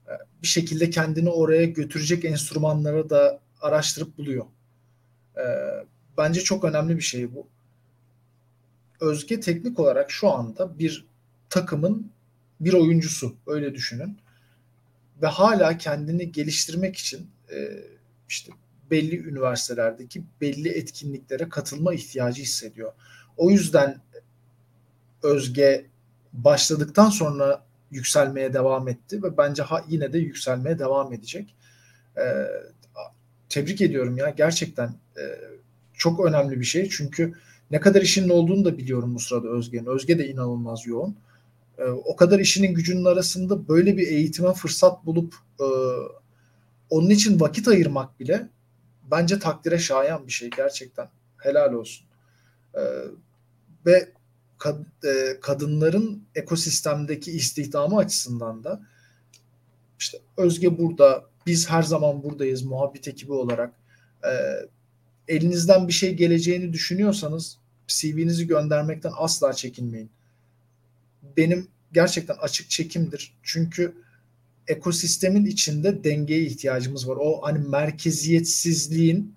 e, 0.06 0.12
bir 0.42 0.48
şekilde 0.48 0.90
kendini 0.90 1.28
oraya 1.28 1.64
götürecek 1.64 2.24
enstrümanları 2.24 3.10
da 3.10 3.40
araştırıp 3.60 4.18
buluyor. 4.18 4.46
E, 5.36 5.44
bence 6.18 6.40
çok 6.40 6.64
önemli 6.64 6.96
bir 6.96 7.02
şey 7.02 7.34
bu. 7.34 7.46
Özge 9.00 9.40
teknik 9.40 9.80
olarak 9.80 10.10
şu 10.10 10.30
anda 10.30 10.78
bir 10.78 11.06
takımın 11.50 12.12
bir 12.60 12.72
oyuncusu 12.72 13.36
öyle 13.46 13.74
düşünün 13.74 14.18
ve 15.22 15.26
hala 15.26 15.78
kendini 15.78 16.32
geliştirmek 16.32 16.96
için 16.96 17.30
e, 17.50 17.84
işte 18.28 18.52
belli 18.90 19.28
üniversitelerdeki 19.28 20.22
belli 20.40 20.68
etkinliklere 20.68 21.48
katılma 21.48 21.94
ihtiyacı 21.94 22.42
hissediyor. 22.42 22.92
O 23.36 23.50
yüzden 23.50 24.00
Özge 25.22 25.86
başladıktan 26.32 27.10
sonra 27.10 27.64
yükselmeye 27.90 28.54
devam 28.54 28.88
etti 28.88 29.22
ve 29.22 29.36
bence 29.36 29.62
ha, 29.62 29.84
yine 29.88 30.12
de 30.12 30.18
yükselmeye 30.18 30.78
devam 30.78 31.12
edecek. 31.12 31.54
E, 32.16 32.24
tebrik 33.48 33.80
ediyorum 33.80 34.16
ya 34.16 34.30
gerçekten 34.30 34.88
e, 35.16 35.22
çok 35.94 36.26
önemli 36.26 36.60
bir 36.60 36.64
şey 36.64 36.88
çünkü 36.88 37.34
ne 37.70 37.80
kadar 37.80 38.02
işinin 38.02 38.28
olduğunu 38.28 38.64
da 38.64 38.78
biliyorum 38.78 39.14
bu 39.14 39.18
sırada 39.18 39.48
Özge'nin. 39.48 39.86
Özge 39.86 40.18
de 40.18 40.28
inanılmaz 40.28 40.86
yoğun. 40.86 41.16
E, 41.78 41.84
o 41.84 42.16
kadar 42.16 42.38
işinin 42.38 42.74
gücünün 42.74 43.04
arasında 43.04 43.68
böyle 43.68 43.96
bir 43.96 44.06
eğitime 44.06 44.52
fırsat 44.52 45.06
bulup 45.06 45.34
e, 45.60 45.66
onun 46.90 47.10
için 47.10 47.40
vakit 47.40 47.68
ayırmak 47.68 48.20
bile 48.20 48.48
bence 49.10 49.38
takdire 49.38 49.78
şayan 49.78 50.26
bir 50.26 50.32
şey 50.32 50.50
gerçekten. 50.50 51.08
Helal 51.38 51.72
olsun. 51.72 52.06
E, 52.74 52.80
ve 53.86 54.12
kad, 54.62 55.04
e, 55.04 55.40
kadınların 55.40 56.24
ekosistemdeki 56.34 57.32
istihdamı 57.32 57.96
açısından 57.96 58.64
da 58.64 58.82
işte 59.98 60.18
Özge 60.36 60.78
burada, 60.78 61.24
biz 61.46 61.70
her 61.70 61.82
zaman 61.82 62.22
buradayız 62.22 62.62
muhabbet 62.62 63.08
ekibi 63.08 63.32
olarak. 63.32 63.74
E, 64.24 64.32
elinizden 65.28 65.88
bir 65.88 65.92
şey 65.92 66.14
geleceğini 66.14 66.72
düşünüyorsanız 66.72 67.58
CV'nizi 67.86 68.46
göndermekten 68.46 69.12
asla 69.16 69.52
çekinmeyin. 69.52 70.10
Benim 71.36 71.68
gerçekten 71.92 72.36
açık 72.36 72.70
çekimdir. 72.70 73.34
Çünkü 73.42 73.94
ekosistemin 74.68 75.44
içinde 75.44 76.04
dengeye 76.04 76.42
ihtiyacımız 76.42 77.08
var. 77.08 77.16
O 77.20 77.40
hani 77.42 77.58
merkeziyetsizliğin 77.58 79.34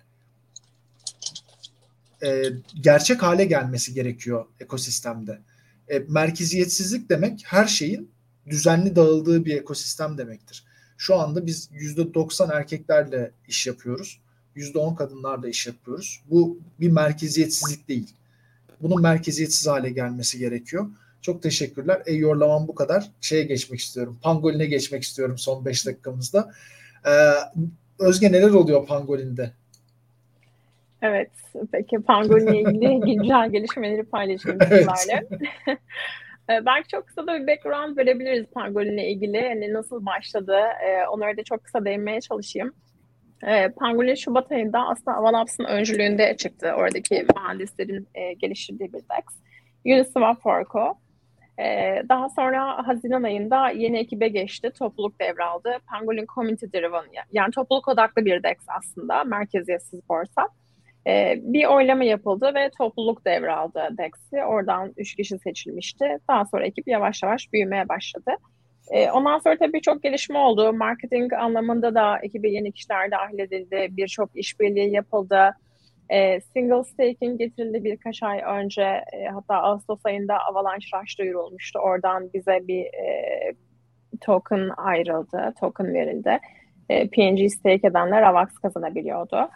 e, 2.22 2.42
gerçek 2.80 3.22
hale 3.22 3.44
gelmesi 3.44 3.94
gerekiyor 3.94 4.46
ekosistemde. 4.60 5.38
E, 5.88 5.98
merkeziyetsizlik 5.98 7.10
demek 7.10 7.42
her 7.46 7.66
şeyin 7.66 8.10
düzenli 8.46 8.96
dağıldığı 8.96 9.44
bir 9.44 9.56
ekosistem 9.56 10.18
demektir. 10.18 10.64
Şu 10.98 11.16
anda 11.16 11.46
biz 11.46 11.70
%90 11.72 12.54
erkeklerle 12.54 13.30
iş 13.48 13.66
yapıyoruz. 13.66 14.20
%10 14.56 14.96
kadınlarla 14.96 15.48
iş 15.48 15.66
yapıyoruz. 15.66 16.22
Bu 16.30 16.58
bir 16.80 16.90
merkeziyetsizlik 16.90 17.88
değil. 17.88 18.14
Bunun 18.80 19.02
merkeziyetsiz 19.02 19.66
hale 19.66 19.90
gelmesi 19.90 20.38
gerekiyor. 20.38 20.86
Çok 21.22 21.42
teşekkürler. 21.42 22.02
E 22.06 22.14
yorlamam 22.14 22.68
bu 22.68 22.74
kadar. 22.74 23.10
Şeye 23.20 23.42
geçmek 23.42 23.80
istiyorum. 23.80 24.18
Pangolin'e 24.22 24.66
geçmek 24.66 25.02
istiyorum 25.02 25.38
son 25.38 25.64
5 25.64 25.86
dakikamızda. 25.86 26.52
Ee, 27.06 27.10
Özge 27.98 28.32
neler 28.32 28.50
oluyor 28.50 28.86
Pangolin'de? 28.86 29.52
Evet, 31.02 31.30
peki 31.72 31.98
Pangolin 32.02 32.46
ile 32.46 32.58
ilgili 32.92 33.00
güncel 33.16 33.50
gelişmeleri 33.50 34.02
paylaşayım 34.02 34.60
sizlerle. 34.60 35.26
Ee, 36.50 36.66
belki 36.66 36.88
çok 36.88 37.06
kısa 37.06 37.26
da 37.26 37.40
bir 37.40 37.46
background 37.46 37.96
verebiliriz 37.96 38.46
Pangolin 38.46 38.92
ile 38.92 39.10
ilgili. 39.10 39.48
Hani 39.48 39.72
nasıl 39.72 40.06
başladı, 40.06 40.56
e, 40.56 41.06
onları 41.06 41.36
da 41.36 41.44
çok 41.44 41.64
kısa 41.64 41.84
değinmeye 41.84 42.20
çalışayım. 42.20 42.72
E, 43.46 43.68
Pangolin 43.68 44.14
Şubat 44.14 44.52
ayında 44.52 44.88
aslında 44.88 45.16
Avalabs'ın 45.16 45.64
öncülüğünde 45.64 46.36
çıktı. 46.36 46.72
Oradaki 46.76 47.26
mühendislerin 47.36 48.08
e, 48.14 48.32
geliştirdiği 48.32 48.92
bir 48.92 48.98
DEX. 48.98 49.24
Uniswap 49.84 50.42
Forko. 50.42 50.98
Daha 52.08 52.28
sonra 52.28 52.86
Haziran 52.86 53.22
ayında 53.22 53.68
yeni 53.68 53.98
ekibe 53.98 54.28
geçti. 54.28 54.70
Topluluk 54.78 55.20
devraldı. 55.20 55.78
Pangolin 55.86 56.26
Community 56.34 56.66
Driven 56.66 57.04
yani 57.32 57.50
topluluk 57.50 57.88
odaklı 57.88 58.24
bir 58.24 58.42
DEX 58.42 58.56
aslında. 58.68 59.24
Merkeziyetsiz 59.24 60.08
borsa. 60.08 60.48
Ee, 61.06 61.34
bir 61.42 61.66
oylama 61.66 62.04
yapıldı 62.04 62.52
ve 62.54 62.70
topluluk 62.78 63.26
devraldı 63.26 63.88
DEX'i. 63.98 64.44
Oradan 64.44 64.92
üç 64.96 65.14
kişi 65.14 65.38
seçilmişti. 65.38 66.18
Daha 66.28 66.44
sonra 66.44 66.66
ekip 66.66 66.88
yavaş 66.88 67.22
yavaş 67.22 67.52
büyümeye 67.52 67.88
başladı. 67.88 68.30
E, 68.90 69.10
ondan 69.10 69.38
sonra 69.38 69.56
tabii 69.58 69.80
çok 69.80 70.02
gelişme 70.02 70.38
oldu. 70.38 70.72
Marketing 70.72 71.32
anlamında 71.32 71.94
da 71.94 72.18
ekibe 72.22 72.48
yeni 72.48 72.72
kişiler 72.72 73.10
dahil 73.10 73.38
edildi. 73.38 73.88
Birçok 73.90 74.30
işbirliği 74.34 74.92
yapıldı. 74.92 75.54
E, 76.08 76.40
single 76.40 76.84
staking 76.84 77.38
getirildi 77.38 77.84
birkaç 77.84 78.22
ay 78.22 78.40
önce. 78.40 78.82
E, 79.12 79.26
hatta 79.34 79.54
Ağustos 79.54 80.00
ayında 80.04 80.38
Avalanche 80.38 80.86
Rush 80.94 81.18
duyurulmuştu. 81.18 81.78
Oradan 81.78 82.30
bize 82.34 82.68
bir 82.68 82.84
e, 82.84 83.52
token 84.20 84.70
ayrıldı, 84.76 85.54
token 85.60 85.94
verildi. 85.94 86.38
E, 86.88 87.08
PNG 87.08 87.50
stake 87.50 87.86
edenler 87.86 88.22
AVAX 88.22 88.48
kazanabiliyordu. 88.62 89.48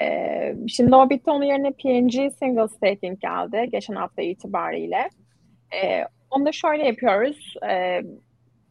E, 0.00 0.54
şimdi 0.68 0.94
o 0.94 1.10
bitti. 1.10 1.30
Onun 1.30 1.44
yerine 1.44 1.70
PNG 1.70 2.32
single 2.38 2.68
staking 2.68 3.20
geldi 3.20 3.68
geçen 3.72 3.94
hafta 3.94 4.22
itibariyle. 4.22 5.10
E, 5.82 6.04
onu 6.30 6.46
da 6.46 6.52
şöyle 6.52 6.86
yapıyoruz. 6.86 7.54
E, 7.70 8.02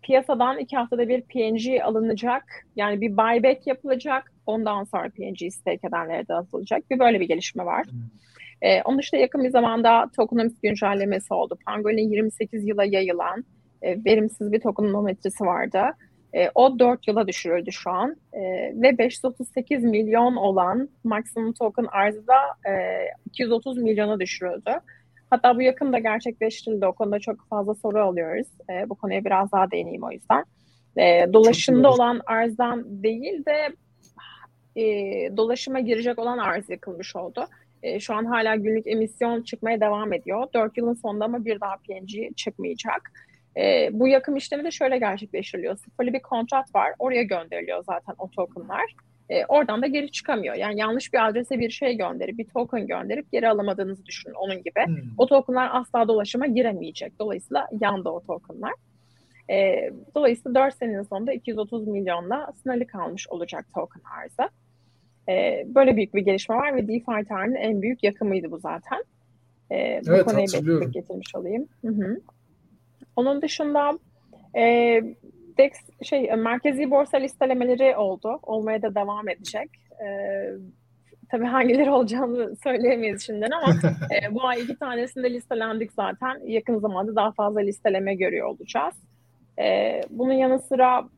piyasadan 0.01 0.57
iki 0.57 0.77
haftada 0.77 1.07
bir 1.07 1.21
PNG 1.21 1.81
alınacak. 1.83 2.43
Yani 2.75 3.01
bir 3.01 3.17
buyback 3.17 3.67
yapılacak. 3.67 4.31
Ondan 4.45 4.83
sonra 4.83 5.09
PNG 5.09 5.51
stake 5.51 5.87
edenlere 5.87 6.27
dağıtılacak. 6.27 6.91
Bir 6.91 6.99
böyle 6.99 7.19
bir 7.19 7.27
gelişme 7.27 7.65
var. 7.65 7.85
Hmm. 7.85 7.99
Ee, 8.61 8.81
onun 8.81 8.99
dışında 8.99 9.21
yakın 9.21 9.43
bir 9.43 9.49
zamanda 9.49 10.09
tokenomics 10.15 10.61
güncellemesi 10.63 11.33
oldu. 11.33 11.57
Pangolin 11.65 12.09
28 12.09 12.67
yıla 12.67 12.83
yayılan 12.83 13.45
e, 13.81 14.05
verimsiz 14.05 14.51
bir 14.51 14.59
tokenomimetresi 14.59 15.43
vardı. 15.43 15.81
E, 16.33 16.49
o 16.55 16.79
4 16.79 17.07
yıla 17.07 17.27
düşürüldü 17.27 17.71
şu 17.71 17.91
an. 17.91 18.15
E, 18.33 18.41
ve 18.75 18.97
538 18.97 19.83
milyon 19.83 20.35
olan 20.35 20.89
maksimum 21.03 21.53
token 21.53 21.85
arzı 21.91 22.27
da 22.27 22.69
e, 22.69 22.73
230 23.25 23.77
milyona 23.77 24.19
düşürüldü. 24.19 24.71
Hatta 25.29 25.55
bu 25.55 25.61
yakında 25.61 25.99
gerçekleştirildi. 25.99 26.85
O 26.85 26.93
konuda 26.93 27.19
çok 27.19 27.47
fazla 27.49 27.75
soru 27.75 27.99
alıyoruz. 27.99 28.47
E, 28.69 28.89
bu 28.89 28.95
konuya 28.95 29.25
biraz 29.25 29.51
daha 29.51 29.71
değineyim 29.71 30.03
o 30.03 30.11
yüzden. 30.11 30.45
E, 30.97 31.33
dolaşımda 31.33 31.91
olan 31.91 32.21
arzdan 32.25 33.03
değil 33.03 33.45
de 33.45 33.75
e, 34.75 34.83
dolaşıma 35.37 35.79
girecek 35.79 36.19
olan 36.19 36.37
arz 36.37 36.69
yakılmış 36.69 37.15
oldu. 37.15 37.47
E, 37.83 37.99
şu 37.99 38.15
an 38.15 38.25
hala 38.25 38.55
günlük 38.55 38.87
emisyon 38.87 39.41
çıkmaya 39.41 39.81
devam 39.81 40.13
ediyor. 40.13 40.47
4 40.53 40.77
yılın 40.77 40.93
sonunda 40.93 41.25
ama 41.25 41.45
bir 41.45 41.59
daha 41.59 41.75
PNG 41.77 42.35
çıkmayacak. 42.35 43.11
E, 43.57 43.89
bu 43.91 44.07
yakım 44.07 44.35
işlemi 44.35 44.63
de 44.63 44.71
şöyle 44.71 44.97
gerçekleştiriliyor. 44.97 45.77
Sıfırlı 45.77 46.13
bir 46.13 46.19
kontrat 46.19 46.75
var. 46.75 46.93
Oraya 46.99 47.23
gönderiliyor 47.23 47.83
zaten 47.83 48.15
o 48.19 48.29
tokenlar. 48.29 48.95
E, 49.29 49.45
oradan 49.45 49.81
da 49.81 49.87
geri 49.87 50.11
çıkamıyor. 50.11 50.55
Yani 50.55 50.79
yanlış 50.79 51.13
bir 51.13 51.27
adrese 51.27 51.59
bir 51.59 51.69
şey 51.69 51.97
gönderip, 51.97 52.37
bir 52.37 52.45
token 52.45 52.87
gönderip 52.87 53.31
geri 53.31 53.49
alamadığınızı 53.49 54.05
düşünün 54.05 54.33
onun 54.33 54.63
gibi. 54.63 54.85
Hmm. 54.85 54.95
O 55.17 55.27
tokenlar 55.27 55.69
asla 55.73 56.07
dolaşıma 56.07 56.47
giremeyecek. 56.47 57.19
Dolayısıyla 57.19 57.67
yandı 57.81 58.09
o 58.09 58.19
tokenlar. 58.19 58.73
E, 59.49 59.89
dolayısıyla 60.15 60.65
4 60.65 60.75
senenin 60.75 61.03
sonunda 61.03 61.33
230 61.33 61.87
milyonla 61.87 62.53
sınırlı 62.63 62.87
kalmış 62.87 63.27
olacak 63.27 63.65
token 63.75 64.01
arzı. 64.21 64.51
E, 65.29 65.65
böyle 65.75 65.95
büyük 65.95 66.15
bir 66.15 66.21
gelişme 66.21 66.55
var 66.55 66.75
ve 66.75 66.87
DeFi 66.87 67.27
tarihinin 67.27 67.55
en 67.55 67.81
büyük 67.81 68.03
yakımıydı 68.03 68.51
bu 68.51 68.57
zaten. 68.57 69.03
E, 69.69 69.75
evet, 69.77 70.25
bu 70.27 70.31
konuyu 70.31 70.91
getirmiş 70.91 71.35
olayım. 71.35 71.67
Hı 71.81 71.91
hı. 71.91 72.21
Onun 73.15 73.41
dışında 73.41 73.99
e, 74.55 74.63
DEX 75.57 75.71
şey 76.03 76.31
merkezi 76.35 76.91
borsa 76.91 77.17
listelemeleri 77.17 77.95
oldu. 77.95 78.39
Olmaya 78.43 78.81
da 78.81 78.95
devam 78.95 79.29
edecek. 79.29 79.69
E, 80.03 80.07
tabii 81.29 81.45
hangileri 81.45 81.91
olacağını 81.91 82.55
söyleyemeyiz 82.55 83.25
şimdiden 83.25 83.51
ama 83.51 83.73
e, 84.15 84.33
bu 84.35 84.47
ay 84.47 84.61
iki 84.61 84.75
tanesinde 84.75 85.33
listelendik 85.33 85.91
zaten. 85.93 86.47
Yakın 86.47 86.79
zamanda 86.79 87.15
daha 87.15 87.31
fazla 87.31 87.59
listeleme 87.59 88.15
görüyor 88.15 88.47
olacağız. 88.47 88.95
E, 89.59 90.01
bunun 90.09 90.33
yanı 90.33 90.59
sıra 90.59 91.09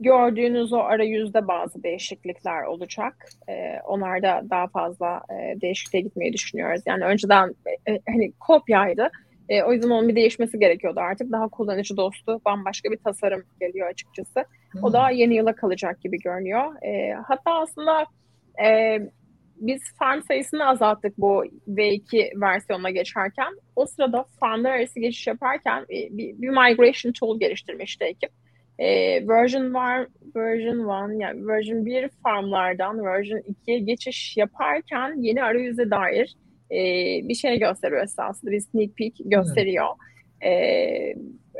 gördüğünüz 0.00 0.72
o 0.72 0.78
arayüzde 0.78 1.48
bazı 1.48 1.82
değişiklikler 1.82 2.62
olacak. 2.62 3.28
E, 3.48 3.80
onlarda 3.84 4.42
daha 4.50 4.66
fazla 4.66 5.22
e, 5.30 5.60
değişikliğe 5.60 6.00
gitmeyi 6.00 6.32
düşünüyoruz. 6.32 6.82
Yani 6.86 7.04
önceden 7.04 7.54
e, 7.88 7.98
hani 8.08 8.32
kopyaydı. 8.32 9.10
E, 9.48 9.62
o 9.62 9.72
yüzden 9.72 9.90
onun 9.90 10.08
bir 10.08 10.16
değişmesi 10.16 10.58
gerekiyordu 10.58 11.00
artık. 11.00 11.32
Daha 11.32 11.48
kullanıcı 11.48 11.96
dostu, 11.96 12.40
bambaşka 12.44 12.90
bir 12.90 12.96
tasarım 12.96 13.42
geliyor 13.60 13.88
açıkçası. 13.88 14.44
Hmm. 14.70 14.84
O 14.84 14.92
da 14.92 15.10
yeni 15.10 15.34
yıla 15.34 15.54
kalacak 15.54 16.00
gibi 16.00 16.18
görünüyor. 16.18 16.82
E, 16.82 17.14
hatta 17.26 17.60
aslında 17.60 18.06
e, 18.64 18.98
biz 19.56 19.82
farm 19.98 20.22
sayısını 20.22 20.66
azalttık 20.66 21.18
bu 21.18 21.44
V2 21.68 22.40
versiyonuna 22.40 22.90
geçerken. 22.90 23.56
O 23.76 23.86
sırada 23.86 24.24
farmlar 24.40 24.70
arası 24.70 25.00
geçiş 25.00 25.26
yaparken 25.26 25.82
e, 25.82 26.16
bir, 26.16 26.42
bir 26.42 26.48
migration 26.48 27.12
tool 27.12 27.40
geliştirmişti 27.40 28.04
ekip. 28.04 28.30
E, 28.78 28.88
version 29.28 29.74
var, 29.74 30.06
version 30.36 31.12
1 31.14 31.20
yani 31.20 31.46
version 31.46 31.86
1 31.86 32.08
farmlardan 32.22 33.04
version 33.04 33.38
2'ye 33.38 33.78
geçiş 33.78 34.36
yaparken 34.36 35.22
yeni 35.22 35.42
arayüze 35.42 35.90
dair 35.90 36.36
e, 36.70 36.78
bir 37.28 37.34
şey 37.34 37.58
gösteriyor 37.58 38.02
esasında. 38.02 38.50
Bir 38.50 38.60
sneak 38.60 38.96
peek 38.96 39.14
gösteriyor. 39.24 39.88
E, 40.44 40.50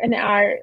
hani 0.01 0.15
eğer 0.15 0.63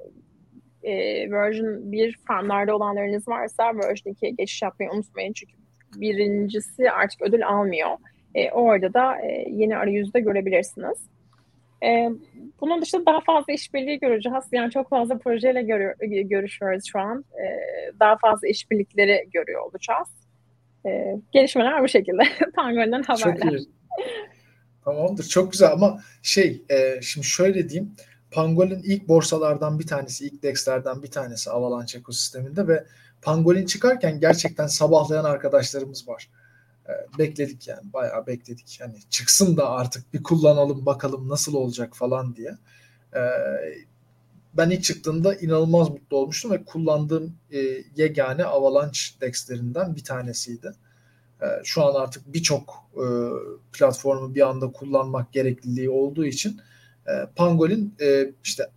e, 0.84 1.32
version 1.32 1.92
1 1.92 2.18
farmlarda 2.28 2.76
olanlarınız 2.76 3.28
varsa 3.28 3.76
version 3.76 4.14
2'ye 4.14 4.32
geçiş 4.32 4.62
yapmayı 4.62 4.92
unutmayın. 4.92 5.34
Çünkü 5.34 5.54
birincisi 5.96 6.92
artık 6.92 7.22
ödül 7.22 7.48
almıyor. 7.48 7.90
E, 8.36 8.52
orada 8.52 8.94
da 8.94 9.22
e, 9.22 9.46
yeni 9.50 9.78
arayüzde 9.78 10.20
görebilirsiniz. 10.20 10.98
E, 11.84 12.10
bunun 12.62 12.82
dışında 12.82 13.06
daha 13.06 13.20
fazla 13.22 13.54
işbirliği 13.54 14.00
göreceğiz. 14.00 14.44
Yani 14.52 14.72
çok 14.72 14.90
fazla 14.90 15.18
projeyle 15.18 15.62
görüyor, 15.62 15.96
görüşüyoruz 16.30 16.84
şu 16.92 17.00
an. 17.00 17.26
E, 17.34 17.46
daha 18.00 18.18
fazla 18.18 18.48
işbirlikleri 18.48 19.28
görüyor 19.34 19.62
olacağız. 19.62 20.08
E, 20.86 21.16
gelişmeler 21.32 21.84
bu 21.84 21.88
şekilde. 21.88 22.24
Penguin'den 22.56 23.04
haberler. 23.04 23.42
Çok 23.42 23.52
iyi. 23.52 23.68
Tamamdır. 24.86 25.24
Çok 25.24 25.52
güzel 25.52 25.72
ama 25.72 26.02
şey 26.22 26.64
e, 26.70 27.02
şimdi 27.02 27.28
şöyle 27.28 27.70
diyeyim. 27.70 27.96
Pangolin 28.32 28.82
ilk 28.84 29.08
borsalardan 29.08 29.80
bir 29.80 29.88
tanesi, 29.88 30.26
ilk 30.26 30.44
DEX'lerden 30.44 31.04
bir 31.04 31.12
tanesi 31.12 31.52
Avalanche 31.52 32.00
ekosisteminde 32.00 32.68
ve 32.68 32.86
Pangolin 33.22 33.66
çıkarken 33.66 34.20
gerçekten 34.20 34.68
sabahlayan 34.68 35.24
arkadaşlarımız 35.24 36.08
var. 36.08 36.30
E, 36.90 36.92
bekledik 37.20 37.68
yani 37.68 37.94
bayağı 37.94 38.28
bekledik. 38.28 38.80
Yani 38.80 38.96
çıksın 39.10 39.58
da 39.58 39.70
artık 39.70 40.14
bir 40.14 40.24
kullanalım 40.24 40.86
bakalım 40.86 41.30
nasıl 41.30 41.54
olacak 41.54 41.96
falan 41.96 42.36
diye. 42.36 42.58
E, 43.16 43.22
ben 44.54 44.70
ilk 44.70 44.84
çıktığında 44.84 45.36
inanılmaz 45.36 45.90
mutlu 45.90 46.18
olmuştum 46.18 46.52
ve 46.52 46.64
kullandığım 46.64 47.36
e, 47.52 47.58
yegane 47.96 48.44
Avalanche 48.44 49.00
DEX'lerinden 49.22 49.96
bir 49.96 50.04
tanesiydi. 50.04 50.72
Ee, 51.46 51.64
şu 51.64 51.84
an 51.84 51.96
artık 51.96 52.34
birçok 52.34 52.74
e, 52.94 53.06
platformu 53.74 54.36
bir 54.36 54.50
anda 54.50 54.72
kullanmak 54.72 55.34
gerekliliği 55.34 55.90
olduğu 55.90 56.26
için 56.26 56.62
e, 57.08 57.12
Pangolin 57.36 57.96
e, 58.02 58.32
işte 58.44 58.70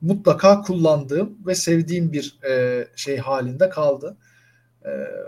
mutlaka 0.00 0.60
kullandığım 0.60 1.38
ve 1.46 1.54
sevdiğim 1.54 2.12
bir 2.12 2.38
şey 2.96 3.16
halinde 3.16 3.68
kaldı. 3.68 4.16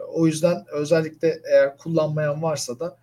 o 0.09 0.27
yüzden 0.27 0.65
özellikle 0.73 1.41
eğer 1.53 1.79
kullanmayan 1.79 2.43
varsa 2.43 2.81
da 2.81 2.97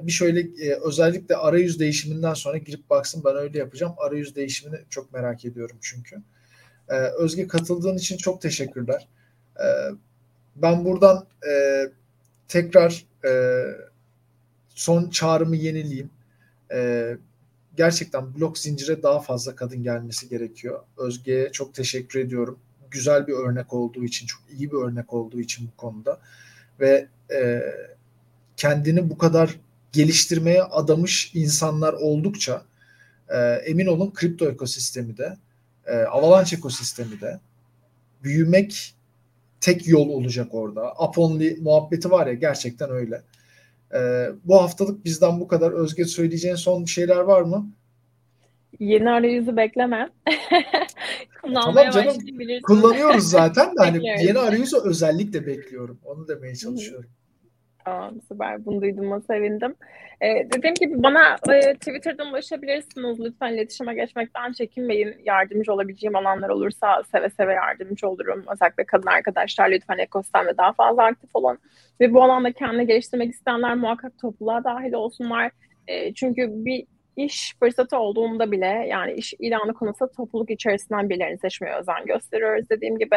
bir 0.00 0.12
şöyle 0.12 0.48
özellikle 0.82 1.36
arayüz 1.36 1.80
değişiminden 1.80 2.34
sonra 2.34 2.58
girip 2.58 2.90
baksın 2.90 3.22
ben 3.24 3.36
öyle 3.36 3.58
yapacağım. 3.58 3.94
Arayüz 3.96 4.36
değişimini 4.36 4.80
çok 4.90 5.12
merak 5.12 5.44
ediyorum 5.44 5.76
çünkü. 5.80 6.16
Özge 7.18 7.48
katıldığın 7.48 7.96
için 7.96 8.16
çok 8.16 8.40
teşekkürler. 8.40 9.08
ben 10.56 10.84
buradan 10.84 11.26
tekrar 12.48 13.04
e, 13.24 13.32
son 14.68 15.10
çağrımı 15.10 15.56
yenileyim. 15.56 16.10
E, 16.72 17.10
gerçekten 17.76 18.34
blok 18.34 18.58
zincire 18.58 19.02
daha 19.02 19.20
fazla 19.20 19.56
kadın 19.56 19.82
gelmesi 19.82 20.28
gerekiyor. 20.28 20.82
Özge'ye 20.96 21.52
çok 21.52 21.74
teşekkür 21.74 22.20
ediyorum. 22.20 22.58
Güzel 22.90 23.26
bir 23.26 23.32
örnek 23.32 23.72
olduğu 23.72 24.04
için, 24.04 24.26
çok 24.26 24.42
iyi 24.58 24.72
bir 24.72 24.76
örnek 24.76 25.12
olduğu 25.12 25.40
için 25.40 25.68
bu 25.72 25.76
konuda. 25.76 26.20
Ve 26.80 27.08
e, 27.34 27.62
kendini 28.56 29.10
bu 29.10 29.18
kadar 29.18 29.60
geliştirmeye 29.92 30.62
adamış 30.62 31.30
insanlar 31.34 31.92
oldukça 31.92 32.64
e, 33.28 33.38
emin 33.38 33.86
olun 33.86 34.10
kripto 34.10 34.50
ekosistemi 34.50 35.16
de, 35.16 35.36
e, 35.86 35.96
Avalanche 35.96 36.56
ekosistemi 36.56 37.20
de 37.20 37.40
büyümek 38.24 38.93
tek 39.64 39.88
yol 39.88 40.08
olacak 40.08 40.54
orada. 40.54 40.92
Up 40.92 41.18
only 41.18 41.56
muhabbeti 41.60 42.10
var 42.10 42.26
ya 42.26 42.34
gerçekten 42.34 42.90
öyle. 42.90 43.22
Ee, 43.94 44.26
bu 44.44 44.62
haftalık 44.62 45.04
bizden 45.04 45.40
bu 45.40 45.48
kadar. 45.48 45.72
Özge 45.72 46.04
söyleyeceğin 46.04 46.54
son 46.54 46.84
şeyler 46.84 47.20
var 47.20 47.42
mı? 47.42 47.70
Yeni 48.78 49.10
arayüzü 49.10 49.56
bekleme. 49.56 50.10
tamam 51.54 51.90
canım 51.90 52.16
kullanıyoruz 52.62 53.30
zaten 53.30 53.66
de 53.76 53.80
hani 53.80 54.06
yeni 54.26 54.38
arayüzü 54.38 54.76
özellikle 54.84 55.46
bekliyorum. 55.46 55.98
Onu 56.04 56.28
demeye 56.28 56.56
çalışıyorum. 56.56 57.10
Tamam 57.84 58.20
süper. 58.28 58.64
Bunu 58.64 58.82
duyduğuma 58.82 59.20
sevindim. 59.20 59.74
Ee, 60.20 60.48
dediğim 60.54 60.74
gibi 60.74 61.02
bana 61.02 61.36
e, 61.52 61.74
Twitter'dan 61.74 62.30
ulaşabilirsiniz. 62.30 63.20
Lütfen 63.20 63.52
iletişime 63.52 63.94
geçmekten 63.94 64.52
çekinmeyin. 64.52 65.14
Yardımcı 65.24 65.72
olabileceğim 65.72 66.16
alanlar 66.16 66.48
olursa 66.48 67.02
seve 67.12 67.30
seve 67.30 67.52
yardımcı 67.52 68.08
olurum. 68.08 68.44
Özellikle 68.52 68.84
kadın 68.84 69.06
arkadaşlar 69.06 69.70
lütfen 69.70 69.98
ekosistemde 69.98 70.56
daha 70.56 70.72
fazla 70.72 71.04
aktif 71.04 71.30
olun. 71.34 71.58
Ve 72.00 72.14
bu 72.14 72.22
alanda 72.22 72.52
kendini 72.52 72.86
geliştirmek 72.86 73.30
isteyenler 73.30 73.74
muhakkak 73.74 74.18
topluluğa 74.18 74.64
dahil 74.64 74.92
olsunlar. 74.92 75.50
E, 75.88 76.14
çünkü 76.14 76.48
bir 76.50 76.86
iş 77.16 77.54
fırsatı 77.60 77.98
olduğunda 77.98 78.50
bile 78.50 78.86
yani 78.88 79.12
iş 79.12 79.34
ilanı 79.38 79.74
konusunda 79.74 80.12
topluluk 80.12 80.50
içerisinden 80.50 81.08
birilerini 81.08 81.38
seçmeye 81.38 81.74
özen 81.74 82.04
gösteriyoruz. 82.06 82.70
Dediğim 82.70 82.98
gibi 82.98 83.16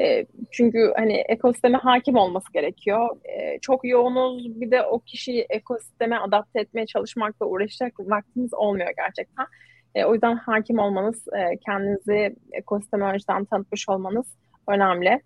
e, 0.00 0.26
çünkü 0.50 0.92
hani 0.96 1.12
ekosisteme 1.12 1.78
hakim 1.78 2.16
olması 2.16 2.52
gerekiyor. 2.52 3.16
E, 3.24 3.58
çok 3.58 3.84
yoğunuz 3.84 4.60
bir 4.60 4.70
de 4.70 4.82
o 4.82 5.00
kişiyi 5.00 5.46
ekosisteme 5.50 6.16
adapte 6.16 6.60
etmeye 6.60 6.86
çalışmakla 6.86 7.46
uğraşacak 7.46 7.92
vaktimiz 8.00 8.54
olmuyor 8.54 8.90
gerçekten. 8.96 9.46
E, 9.94 10.04
o 10.04 10.12
yüzden 10.14 10.36
hakim 10.36 10.78
olmanız, 10.78 11.24
e, 11.28 11.56
kendinizi 11.66 12.36
ekosisteme 12.52 13.04
önceden 13.04 13.44
tanıtmış 13.44 13.88
olmanız 13.88 14.26
önemli. 14.68 15.20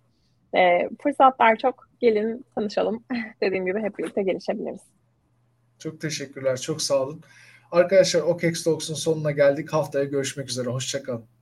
E, 0.55 0.89
fırsatlar 1.03 1.55
çok. 1.55 1.93
Gelin 1.99 2.45
tanışalım. 2.55 3.03
Dediğim 3.41 3.65
gibi 3.65 3.79
hep 3.79 3.97
birlikte 3.97 4.23
gelişebiliriz. 4.23 4.81
Çok 5.79 6.01
teşekkürler. 6.01 6.57
Çok 6.57 6.81
sağ 6.81 7.03
olun. 7.03 7.21
Arkadaşlar 7.71 8.21
OKEX 8.21 8.63
Talks'un 8.63 8.93
sonuna 8.93 9.31
geldik. 9.31 9.73
Haftaya 9.73 10.05
görüşmek 10.05 10.49
üzere. 10.49 10.69
Hoşçakalın. 10.69 11.32